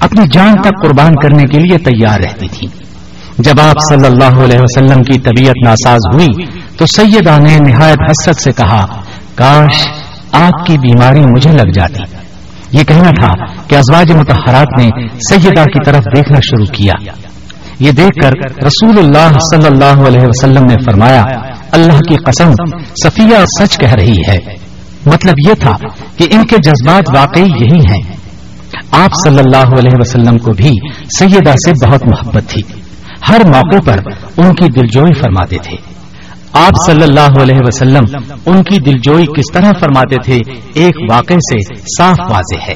[0.00, 2.68] اپنی جان تک قربان کرنے کے لیے تیار رہتی تھی۔
[3.38, 6.44] جب آپ صلی اللہ علیہ وسلم کی طبیعت ناساز ہوئی
[6.76, 8.86] تو سیدہ نے نہایت حسرت سے کہا،
[9.34, 9.86] کاش
[10.32, 12.02] آپ کی بیماری مجھے لگ جاتی۔
[12.72, 14.88] یہ کہنا تھا کہ ازواج متحرات نے
[15.30, 16.92] سیدہ کی طرف دیکھنا شروع کیا۔
[17.80, 18.32] یہ دیکھ کر
[18.64, 21.22] رسول اللہ صلی اللہ علیہ وسلم نے فرمایا،
[21.72, 22.50] اللہ کی قسم،
[23.04, 24.65] صفیہ سچ کہہ رہی ہے۔
[25.06, 25.76] مطلب یہ تھا
[26.16, 28.16] کہ ان کے جذبات واقعی یہی ہیں۔
[28.90, 30.70] آپ صلی اللہ علیہ وسلم کو بھی
[31.18, 32.62] سیدہ سے بہت محبت تھی۔
[33.28, 34.00] ہر موقع پر
[34.36, 35.76] ان کی دلجوئی فرماتے تھے۔
[36.52, 38.04] آپ صلی اللہ علیہ وسلم
[38.46, 40.38] ان کی دلجوئی کس طرح فرماتے تھے؟
[40.74, 42.74] ایک واقع سے صاف واضح ہے۔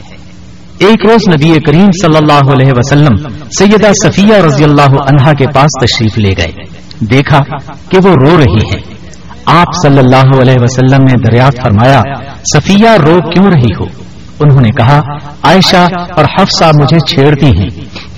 [0.78, 3.16] ایک روز نبی کریم صلی اللہ علیہ وسلم
[3.58, 6.52] سیدہ صفیہ رضی اللہ عنہا کے پاس تشریف لے گئے۔
[7.00, 7.38] دیکھا
[7.88, 8.99] کہ وہ رو رہی ہے
[9.50, 12.02] آپ صلی اللہ علیہ وسلم نے دریافت فرمایا،
[12.54, 13.84] صفیہ رو کیوں رہی ہو؟
[14.40, 15.00] انہوں نے کہا،
[15.42, 15.86] عائشہ
[16.16, 17.68] اور حفصہ مجھے چھیڑتی ہیں.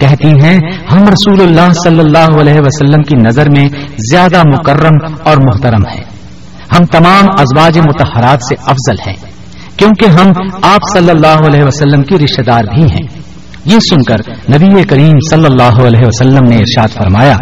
[0.01, 0.59] کہتی ہیں،
[0.93, 3.69] ہم رسول اللہ صلی اللہ علیہ وسلم کی نظر میں
[4.11, 6.05] زیادہ مکرم اور محترم ہیں۔
[6.73, 9.17] ہم تمام ازواج متحرات سے افضل ہیں،
[9.77, 10.29] کیونکہ ہم
[10.63, 13.23] آپ صلی اللہ علیہ وسلم کی رشتے دار بھی ہیں۔
[13.65, 17.37] یہ سن کر نبی کریم صلی اللہ علیہ وسلم نے ارشاد فرمایا،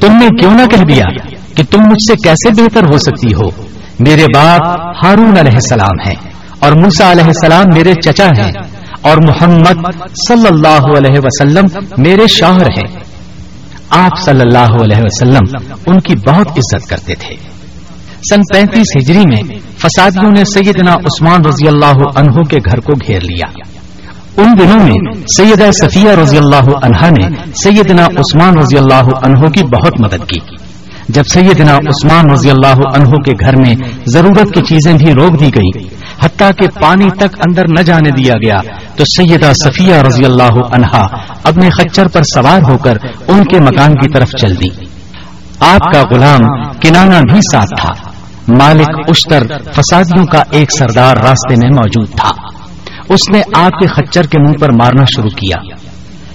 [0.00, 3.66] تم نے کیوں نہ کہہ دیا کہ تم مجھ سے کیسے بہتر ہو سکتی ہو؟
[4.00, 4.62] میرے باپ
[5.04, 6.14] ہارون علیہ السلام ہیں
[6.58, 8.52] اور موسا علیہ السلام میرے چچا ہیں
[9.02, 9.90] اور محمد
[10.28, 11.66] صلی اللہ علیہ وسلم
[11.98, 12.98] میرے شوہر ہیں۔
[13.90, 17.34] آپ صلی اللہ علیہ وسلم ان کی بہت عزت کرتے تھے۔
[18.30, 23.20] سن پینتیس ہجری میں فسادیوں نے سیدنا عثمان رضی اللہ عنہ کے گھر کو گھیر
[23.20, 23.60] لیا۔
[24.36, 27.28] ان دنوں میں سیدہ صفیہ رضی اللہ عنہا نے
[27.64, 30.65] سیدنا عثمان رضی اللہ عنہ کی بہت مدد کی۔
[31.08, 33.74] جب سیدنا عثمان رضی اللہ عنہ کے گھر میں
[34.06, 35.86] ضرورت کی چیزیں بھی روک دی گئی
[36.22, 38.60] حتیٰ کہ پانی تک اندر نہ جانے دیا گیا،
[38.96, 41.06] تو سیدہ صفیہ رضی اللہ عنہا
[41.44, 42.96] اپنے خچر پر سوار ہو کر
[43.28, 44.84] ان کے مکان کی طرف چل دی۔
[45.60, 47.92] آپ کا غلام کنانا بھی ساتھ تھا،
[48.48, 49.42] مالک اشتر
[49.74, 52.30] فسادیوں کا ایک سردار راستے میں موجود تھا۔
[53.08, 55.85] اس نے آپ کے خچر کے منہ پر مارنا شروع کیا۔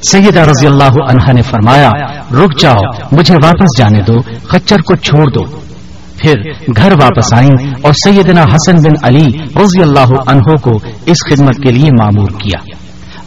[0.09, 1.89] سیدہ رضی اللہ عنہا نے فرمایا،
[2.31, 4.13] رک جاؤ، مجھے واپس جانے دو،
[4.47, 5.61] خچر کو چھوڑ دو۔
[6.17, 6.33] پھر
[6.77, 9.25] گھر واپس آئیں اور سیدنا حسن بن علی
[9.55, 10.71] رضی اللہ عنہ کو
[11.05, 12.59] اس خدمت کے لیے معمور کیا۔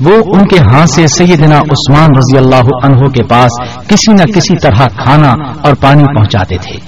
[0.00, 3.52] وہ ان کے ہاتھ سے سیدنا عثمان رضی اللہ عنہ کے پاس
[3.88, 6.78] کسی نہ کسی طرح کھانا اور پانی پہنچاتے تھے۔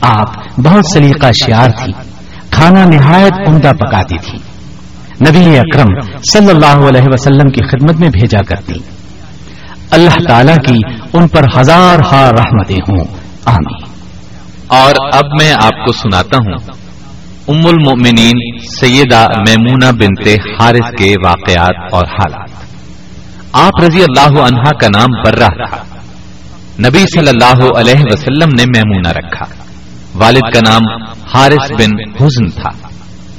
[0.00, 1.92] آپ بہت سلیقہ شیار تھی،
[2.50, 4.51] کھانا نہایت عمدہ پکاتی تھی۔
[5.28, 8.72] نبی اکرم صلی اللہ علیہ وسلم کی خدمت میں بھیجا کرتی۔
[9.90, 10.78] اللہ تعالی کی
[11.12, 13.04] ان پر ہزار ہار رحمتیں ہوں۔
[13.44, 13.84] آمین۔
[14.66, 16.56] اور اب میں آپ کو سناتا ہوں۔
[17.48, 22.50] ام المؤمنین سیدہ میمونہ بنتے حارث کے واقعات اور حالات۔
[23.52, 25.76] آپ رضی اللہ عنہا کا نام برہ تھا۔
[26.78, 29.44] نبی صلی اللہ علیہ وسلم نے میمونہ رکھا۔
[30.14, 31.02] والد کا نام
[31.34, 32.91] حارث بن حزن تھا۔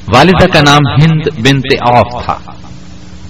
[0.08, 2.36] والدہ کا نام ہند بنت عوف تھا۔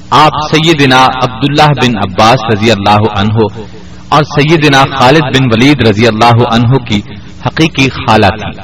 [0.09, 3.65] آپ سیدنا عبداللہ بن عباس رضی اللہ عنہ
[4.09, 7.01] اور سیدنا خالد بن ولید رضی اللہ عنہ کی
[7.45, 8.61] حقیقی خالہ تھی۔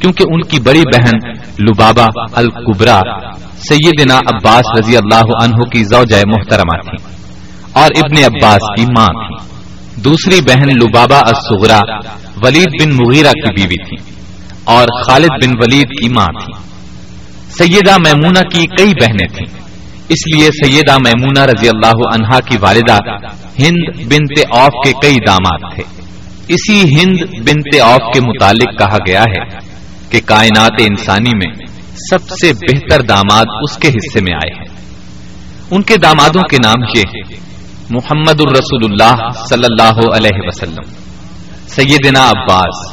[0.00, 1.30] کیونکہ ان کی بڑی بہن
[1.64, 3.00] لبابا القبرا
[3.68, 7.12] سیدنا عباس رضی اللہ عنہ کی زوجہ محترمہ تھی
[7.72, 9.50] اور ابن عباس کی ماں تھی۔
[10.00, 11.80] دوسری بہن لبابا الصغرا
[12.42, 14.12] ولید بن مغیرہ کی بیوی تھی
[14.64, 16.69] اور خالد بن ولید کی ماں تھی۔
[17.58, 19.60] سیدہ میمونہ کی کئی بہنیں تھیں۔
[20.08, 22.96] اس لیے سیدہ میمونہ رضی اللہ عنہا کی والدہ
[23.58, 25.82] ہند بنت اوف کے کئی داماد تھے۔
[26.48, 29.70] اسی ہند بنت اوف کے متعلق کہا گیا ہے
[30.10, 31.66] کہ کائنات انسانی میں
[32.10, 34.80] سب سے بہتر داماد اس کے حصے میں آئے ہیں۔
[35.70, 37.36] ان کے دامادوں کے نام یہ ہیں،
[37.90, 40.92] محمد الرسول اللہ صلی اللہ علیہ وسلم،
[41.68, 42.92] سیدنا عباس،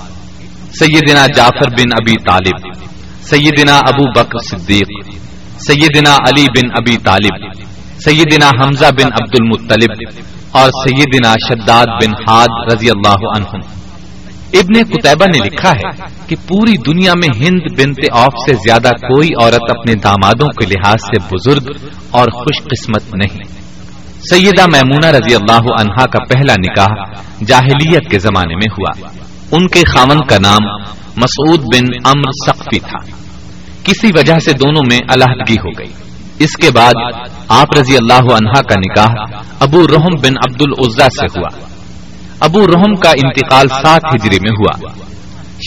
[0.80, 2.77] سیدنا جعفر بن ابی طالب
[3.30, 4.88] سیدنا ابو بکر صدیق،
[5.68, 7.64] سیدنا علی بن ابی طالب،
[8.06, 10.12] سیدنا حمزہ بن عبد المطلب
[10.52, 13.66] اور سیدنا شداد بن ہاد رضی اللہ عنہ
[14.54, 15.90] ابن قطبہ نے لکھا ہے
[16.28, 20.96] کہ پوری دنیا میں ہند بنت آف سے زیادہ کوئی عورت اپنے دامادوں کے لحاظ
[21.02, 23.44] سے بزرگ اور خوش قسمت نہیں۔
[24.30, 27.14] سیدہ میمونہ رضی اللہ عنہا کا پہلا نکاح
[27.48, 29.10] جاہلیت کے زمانے میں ہوا۔
[29.52, 30.82] ان کے خامن کا نام
[31.18, 32.98] مسعود بن امر سقفی تھا۔
[33.84, 35.94] کسی وجہ سے دونوں میں علیحدگی ہو گئی۔
[36.40, 36.94] اس کے بعد
[37.48, 41.66] آپ رضی اللہ عنہا کا نکاح ابو رحم بن عبد العزا سے ہوا۔
[42.40, 44.90] ابو رحم کا انتقال سات ہجری میں ہوا۔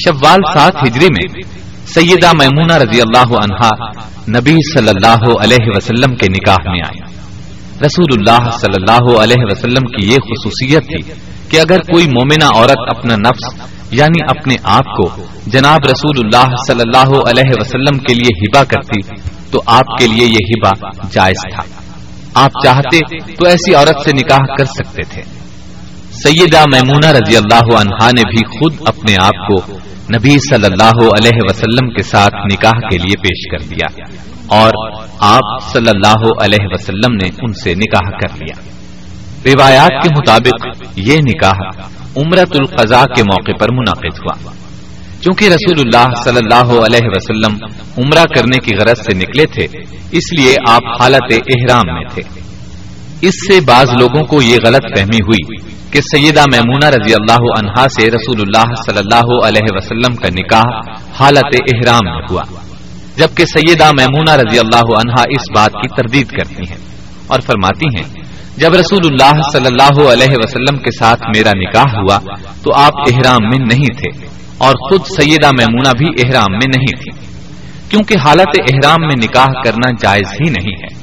[0.05, 1.43] شوال سات ہجری میں
[1.87, 3.89] سیدہ میمونہ رضی اللہ عنہا
[4.39, 7.10] نبی صلی اللہ علیہ وسلم کے نکاح میں آئے۔
[7.85, 11.13] رسول اللہ صلی اللہ علیہ وسلم کی یہ خصوصیت تھی
[11.51, 16.81] کہ اگر کوئی مومنہ عورت اپنا نفس یعنی اپنے آپ کو جناب رسول اللہ صلی
[16.81, 19.21] اللہ علیہ وسلم کے لیے ہبا کرتی
[19.51, 21.63] تو آپ کے لیے یہ ہبا جائز تھا۔
[22.35, 22.99] آپ چاہتے
[23.35, 25.23] تو ایسی عورت سے نکاح کر سکتے تھے۔
[26.13, 29.79] سیدہ میمونہ رضی اللہ عنہا نے بھی خود اپنے آپ کو
[30.15, 34.03] نبی صلی اللہ علیہ وسلم کے ساتھ نکاح کے لیے پیش کر دیا
[34.47, 34.71] اور
[35.19, 38.63] آپ صلی اللہ علیہ وسلم نے ان سے نکاح کر لیا۔
[39.55, 41.85] روایات کے مطابق یہ نکاح
[42.17, 44.53] عمرت القضاء کے موقع پر منعقد ہوا۔
[45.21, 47.57] چونکہ رسول اللہ صلی اللہ علیہ وسلم
[47.99, 49.79] عمرہ کرنے کی غرض سے نکلے تھے،
[50.13, 52.23] اس لیے آپ حالت احرام میں تھے۔
[53.21, 57.89] اس سے بعض لوگوں کو یہ غلط فہمی ہوئی کہ سیدہ میمونہ رضی اللہ عنہا
[57.89, 62.43] سے رسول اللہ صلی اللہ علیہ وسلم کا نکاح حالت احرام میں ہوا،
[63.17, 66.79] جبکہ سیدہ میمونہ رضی اللہ عنہا اس بات کی تردید کرتی ہیں
[67.27, 68.05] اور فرماتی ہیں،
[68.57, 72.19] جب رسول اللہ صلی اللہ علیہ وسلم کے ساتھ میرا نکاح ہوا
[72.63, 74.27] تو آپ احرام میں نہیں تھے
[74.59, 77.11] اور خود سیدہ میمونہ بھی احرام میں نہیں تھی
[77.89, 81.00] کیونکہ حالت احرام میں نکاح کرنا جائز ہی نہیں ہے۔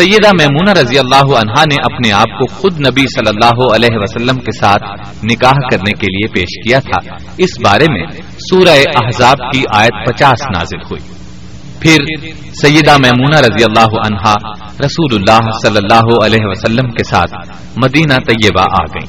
[0.00, 4.36] سیدہ میمونہ رضی اللہ عنہا نے اپنے آپ کو خود نبی صلی اللہ علیہ وسلم
[4.36, 4.82] کے ساتھ
[5.24, 8.06] نکاح کرنے کے لیے پیش کیا تھا۔ اس بارے میں
[8.50, 11.14] سورہ احزاب کی آیت پچاس نازل ہوئی۔
[11.80, 12.26] پھر
[12.62, 14.34] سیدہ میمونہ رضی اللہ عنہا
[14.80, 17.34] رسول اللہ صلی اللہ علیہ وسلم کے ساتھ
[17.76, 19.06] مدینہ طیبہ آ گئی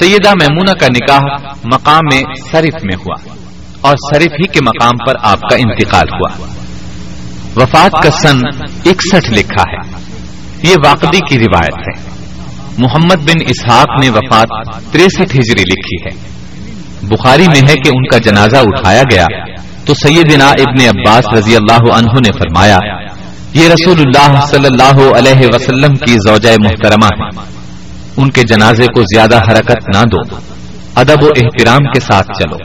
[0.00, 2.10] سیدہ میمونہ کا نکاح مقام
[2.50, 3.34] شریف میں ہوا
[3.80, 6.57] اور شریف ہی کے مقام پر آپ کا انتقال ہوا۔
[7.60, 8.40] وفات کا سن
[8.84, 10.08] اکسٹھ لکھا ہے۔
[10.62, 12.10] یہ واقعی کی روایت ہے۔
[12.78, 14.48] محمد بن اسحاق نے وفات
[14.92, 16.28] تریسٹھ ہجری لکھی ہے۔
[17.02, 19.24] بخاری میں ہے کہ ان کا جنازہ اٹھایا گیا
[19.84, 22.78] تو سیدنا ابن عباس رضی اللہ عنہ نے فرمایا،
[23.54, 27.40] یہ رسول اللہ صلی اللہ علیہ وسلم کی زوجہ محترمہ ہے
[28.16, 30.36] ان کے جنازے کو زیادہ حرکت نہ دو۔
[30.94, 32.56] ادب و احترام کے ساتھ چلو۔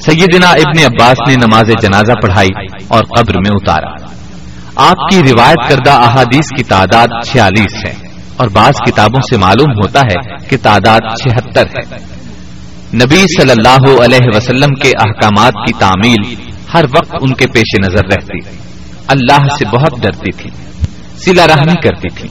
[0.00, 4.21] سیدنا ابن عباس نے نماز جنازہ پڑھائی اور قبر میں اتارا۔
[4.76, 7.94] آپ کی روایت کردہ احادیث کی تعداد چھیالیس ہے
[8.36, 11.98] اور بعض کتابوں سے معلوم ہوتا ہے کہ تعداد چھہتر ہے۔
[12.94, 16.34] نبی صلی اللہ علیہ وسلم کے احکامات کی تعمیل
[16.74, 18.50] ہر وقت ان کے پیش نظر رہتی۔
[19.06, 20.50] اللہ سے بہت ڈرتی تھی،
[21.16, 22.28] سلا رحمی کرتی تھی۔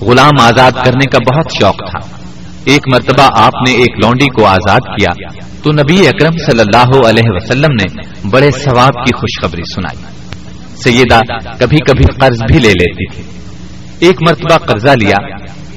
[0.00, 2.16] غلام آزاد کرنے کا بہت شوق تھا۔
[2.64, 5.10] ایک مرتبہ آپ نے ایک لونڈی کو آزاد کیا
[5.62, 10.21] تو نبی اکرم صلی اللہ علیہ وسلم نے بڑے ثواب کی خوشخبری سنائی۔
[10.84, 11.20] سیدہ
[11.58, 13.22] کبھی کبھی قرض بھی لے لیتی تھی۔
[13.98, 15.16] ایک مرتبہ قرضہ لیا۔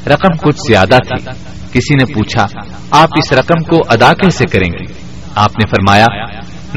[0.08, 1.32] رقم کچھ زیادہ تھی۔
[1.74, 2.46] کسی نے پوچھا،
[2.92, 4.94] آپ اس رقم کو ادا کیسے کریں گے؟
[5.36, 6.06] آپ نے فرمایا،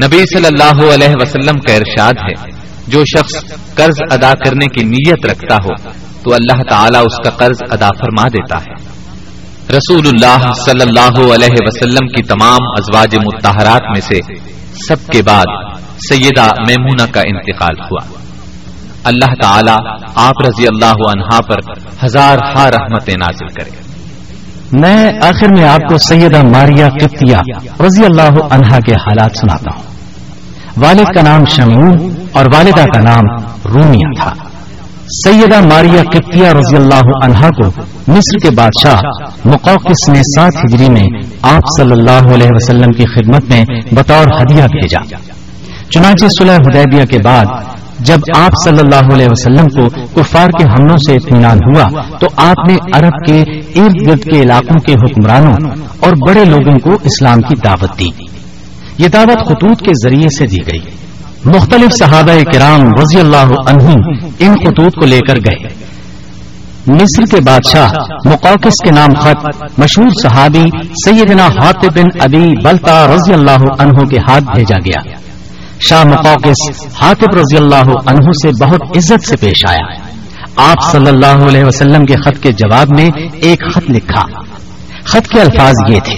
[0.05, 2.51] نبی صلی اللہ علیہ وسلم کا ارشاد ہے،
[2.87, 5.89] جو شخص قرض ادا کرنے کی نیت رکھتا ہو،
[6.23, 8.98] تو اللہ تعالیٰ اس کا قرض ادا فرما دیتا ہے۔
[9.71, 14.19] رسول اللہ صلی اللہ علیہ وسلم کی تمام ازواج متحرات میں سے
[14.87, 15.45] سب کے بعد
[16.09, 18.17] سیدہ میمونہ کا انتقال ہوا۔
[19.03, 21.57] اللہ تعالی آپ رضی اللہ عنہا پر
[22.05, 23.69] ہزار ہا رحمت نازل کرے۔
[24.71, 27.35] میں آخر میں آپ کو سیدہ ماریا قبطیہ
[27.79, 29.83] رضی اللہ عنہا کے حالات سناتا ہوں۔
[30.77, 33.23] والد کا نام شمون اور والدہ کا نام
[33.65, 34.58] رومیا تھا۔
[35.11, 38.99] سیدہ ماریا قبطیہ رضی اللہ عنہا کو مصر کے بادشاہ
[39.45, 44.63] مقوقس نے سات ہجری میں آپ صلی اللہ علیہ وسلم کی خدمت میں بطور ہدیہ
[44.63, 45.15] بھیجا۔
[45.89, 47.45] چنانچہ صلح حدیبیہ کے بعد
[47.99, 52.69] جب آپ صلی اللہ علیہ وسلم کو کفار کے حملوں سے اطمینان ہوا تو آپ
[52.69, 53.41] نے عرب کے
[53.81, 58.25] ارد گرد کے علاقوں کے حکمرانوں اور بڑے لوگوں کو اسلام کی دعوت دی۔
[58.97, 61.08] یہ دعوت خطوط کے ذریعے سے دی گئی۔
[61.45, 63.91] مختلف صحابہ کرام رضی اللہ عنہ
[64.39, 65.67] ان خطوط کو لے کر گئے۔
[66.87, 67.91] مصر کے بادشاہ
[68.25, 70.63] مقوقس کے نام خط مشہور صحابی
[71.05, 75.11] سیدنا حاطب بن ابی بلتا رضی اللہ عنہ کے ہاتھ بھیجا گیا۔
[75.79, 80.09] شاہ مقوقس حاطب رضی اللہ عنہ سے بہت عزت سے پیش آیا۔
[80.55, 84.41] آپ صلی اللہ علیہ وسلم کے خط کے جواب میں ایک خط لکھا۔
[85.03, 86.15] خط کے الفاظ یہ تھے۔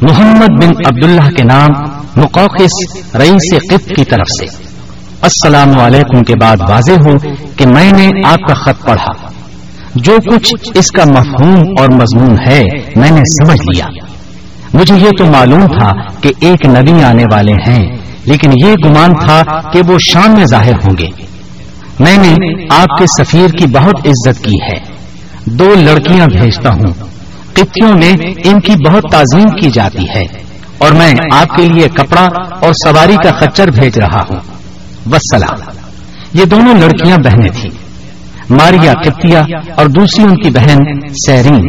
[0.00, 4.62] محمد بن عبداللہ کے نام مقوقس رئیس قط کی طرف سے۔
[5.20, 7.18] السلام علیکم کے بعد واضح ہو
[7.56, 9.30] کہ میں نے آپ کا خط پڑھا۔
[9.94, 12.62] جو کچھ اس کا مفہوم اور مضمون ہے
[12.96, 13.86] میں نے سمجھ لیا۔
[14.74, 15.90] مجھے یہ تو معلوم تھا
[16.20, 20.72] کہ ایک نبی آنے والے ہیں، لیکن یہ گمان تھا کہ وہ شام میں ظاہر
[20.72, 21.08] ہوں گے۔
[22.00, 24.78] میں نے آپ کے سفیر کی بہت عزت کی ہے۔
[25.44, 26.92] دو لڑکیاں بھیجتا ہوں۔
[27.52, 28.12] قطیوں میں
[28.44, 30.24] ان کی بہت تعظیم کی جاتی ہے۔
[30.78, 32.28] اور میں آپ کے لیے کپڑا
[32.60, 34.40] اور سواری کا خچر بھیج رہا ہوں۔
[35.12, 35.70] وسلام
[36.34, 37.70] یہ دونوں لڑکیاں بہنیں تھیں۔
[38.50, 39.42] ماریا کتیا
[39.74, 40.78] اور دوسری ان کی بہن
[41.26, 41.64] سیرین۔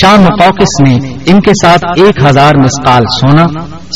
[0.00, 3.46] شاہ مقوقس نے ان کے ساتھ ایک ہزار مسقال سونا،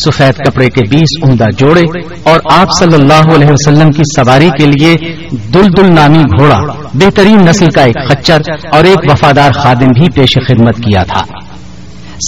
[0.05, 1.83] سفید کپڑے کے بیس عمدہ جوڑے
[2.23, 4.97] اور آپ صلی اللہ علیہ وسلم کی سواری کے لیے
[5.31, 6.59] دل دل نامی گھوڑا،
[6.95, 8.39] بہترین نسل کا ایک خچر
[8.73, 11.25] اور ایک وفادار خادم بھی پیش خدمت کیا تھا۔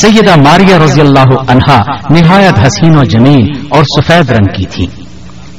[0.03, 4.87] سیدہ ماریہ رضی اللہ عنہا نہایت حسین و جمیل اور سفید رنگ کی تھی۔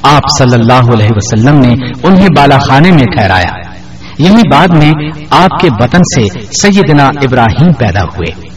[0.02, 3.60] آپ صلی اللہ علیہ وسلم نے انہیں بالا خانے میں ٹھہرایا۔
[4.18, 4.92] یہی بعد میں
[5.30, 8.48] آپ کے بطن سے سیدنا ابراہیم پیدا ہوئے۔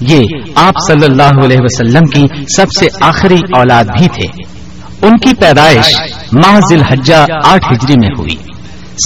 [0.00, 0.24] یہ
[0.54, 2.26] آپ صلی اللہ علیہ وسلم کی
[2.56, 4.44] سب سے آخری اولاد بھی تھے۔
[5.02, 6.00] ان کی پیدائش
[6.32, 6.82] ماہ ذل
[7.44, 8.36] آٹھ ہجری میں ہوئی۔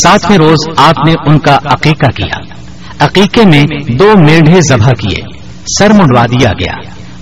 [0.03, 2.39] ساتویں روز آپ نے ان کا عقیقہ کیا۔
[2.99, 3.65] عقیقے میں
[3.99, 5.36] دو میڈھے ذبح کیے۔
[5.79, 6.75] سر منڈوا دیا گیا۔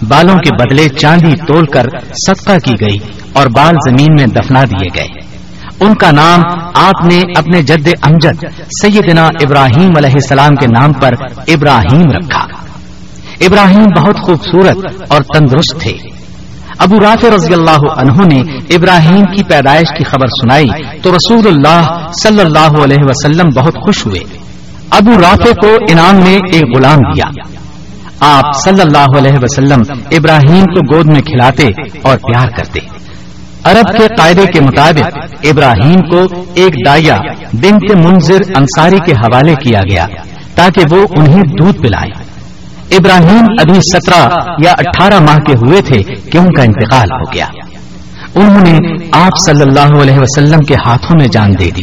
[0.09, 1.87] بالوں کے بدلے چاندی تول کر
[2.27, 2.99] صدقہ کی گئی
[3.33, 5.09] اور بال زمین میں دفنا دیے گئے۔
[5.81, 6.41] ان کا نام
[6.75, 8.45] آپ نے اپنے جد امجد
[8.83, 11.11] سیدنا ابراہیم علیہ السلام کے نام پر
[11.49, 12.47] ابراہیم رکھا۔
[13.41, 15.93] ابراہیم بہت خوبصورت اور تندرست تھے۔
[16.79, 18.41] ابو راف رضی اللہ عنہ نے
[18.75, 21.83] ابراہیم کی پیدائش کی خبر سنائی تو رسول اللہ
[22.23, 24.21] صلی اللہ علیہ وسلم بہت خوش ہوئے۔
[24.91, 27.25] ابو رافع کو انعام میں ایک غلام دیا۔
[28.21, 31.69] آپ صلی اللہ علیہ وسلم ابراہیم کو گود میں کھلاتے
[32.03, 32.81] اور پیار کرتے۔
[33.65, 37.17] عرب کے قاعدے کے مطابق ابراہیم کو ایک دایا
[37.53, 40.07] بنت منظر انصاری کے حوالے کیا گیا
[40.55, 42.35] تاکہ وہ انہیں دودھ پلائے۔
[42.97, 44.29] ابراہیم ابھی سترہ
[44.65, 47.47] یا اٹھارہ ماہ کے ہوئے تھے کہ ان کا انتقال ہو گیا۔
[48.35, 48.79] انہوں نے
[49.13, 51.83] آپ صلی اللہ علیہ وسلم کے ہاتھوں میں جان دے دی۔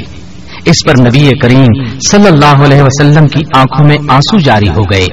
[0.65, 5.07] اس پر نبی کریم صلی اللہ علیہ وسلم کی آنکھوں میں آنسو جاری ہو گئے۔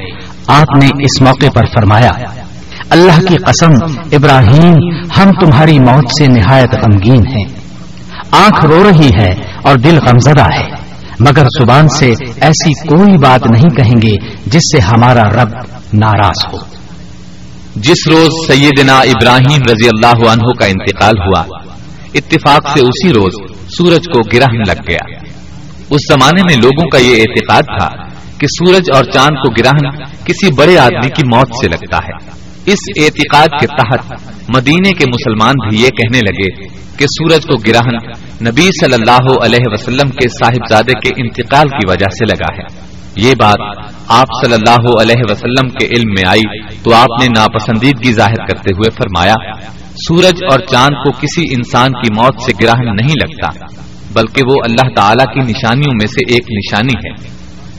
[0.49, 2.11] آپ نے اس موقع پر فرمایا،
[2.91, 4.75] اللہ کی قسم، ابراہیم،
[5.19, 7.45] ہم تمہاری موت سے نہایت غمگین ہیں۔
[8.33, 10.67] آنکھ رو رہی ہے اور دل غمزدہ ہے،
[11.21, 15.49] مگر زبان سے ایسی کوئی بات نہیں کہیں گے جس سے ہمارا رب
[15.93, 16.59] ناراض ہو۔
[17.77, 21.43] جس روز سیدنا ابراہیم رضی اللہ عنہ کا انتقال ہوا،
[22.15, 25.29] اتفاق سے اسی روز سورج کو گرہن لگ گیا۔
[25.91, 27.89] اس زمانے میں لوگوں کا یہ اعتقاد تھا
[28.39, 32.79] کہ سورج اور چاند کو گرہن کسی بڑے آدمی کی موت سے لگتا ہے۔ اس
[33.01, 34.13] اعتقاد کے تحت
[34.57, 36.67] مدینے کے مسلمان بھی یہ کہنے لگے
[36.97, 37.97] کہ سورج کو گرہن
[38.47, 43.35] نبی صلی اللہ علیہ وسلم کے صاحبزادے کے انتقال کی وجہ سے لگا ہے۔ یہ
[43.39, 48.47] بات آپ صلی اللہ علیہ وسلم کے علم میں آئی تو آپ نے ناپسندیدگی ظاہر
[48.47, 49.35] کرتے ہوئے فرمایا،
[50.09, 53.67] سورج اور چاند کو کسی انسان کی موت سے گرہن نہیں لگتا،
[54.13, 57.38] بلکہ وہ اللہ تعالی کی نشانیوں میں سے ایک نشانی ہے۔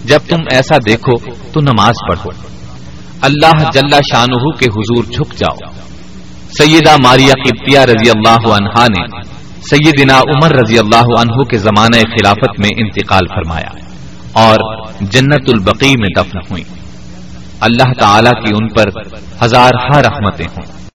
[0.10, 2.30] جب تم ایسا دیکھو تو نماز پڑھو۔
[3.22, 4.26] اللہ جل شاہ
[4.60, 5.72] کے حضور جھک جاؤ۔
[6.58, 9.22] سیدہ ماریا قبطیہ رضی اللہ عنہا نے
[9.62, 13.70] سیدنا عمر رضی اللہ عنہ کے زمانہ خلافت میں انتقال فرمایا
[14.34, 14.58] اور
[15.02, 16.64] جنت البقی میں دفن ہوئی
[17.60, 18.86] اللہ تعالی کی ان پر
[19.46, 20.80] ہزار رحمتیں ہوں۔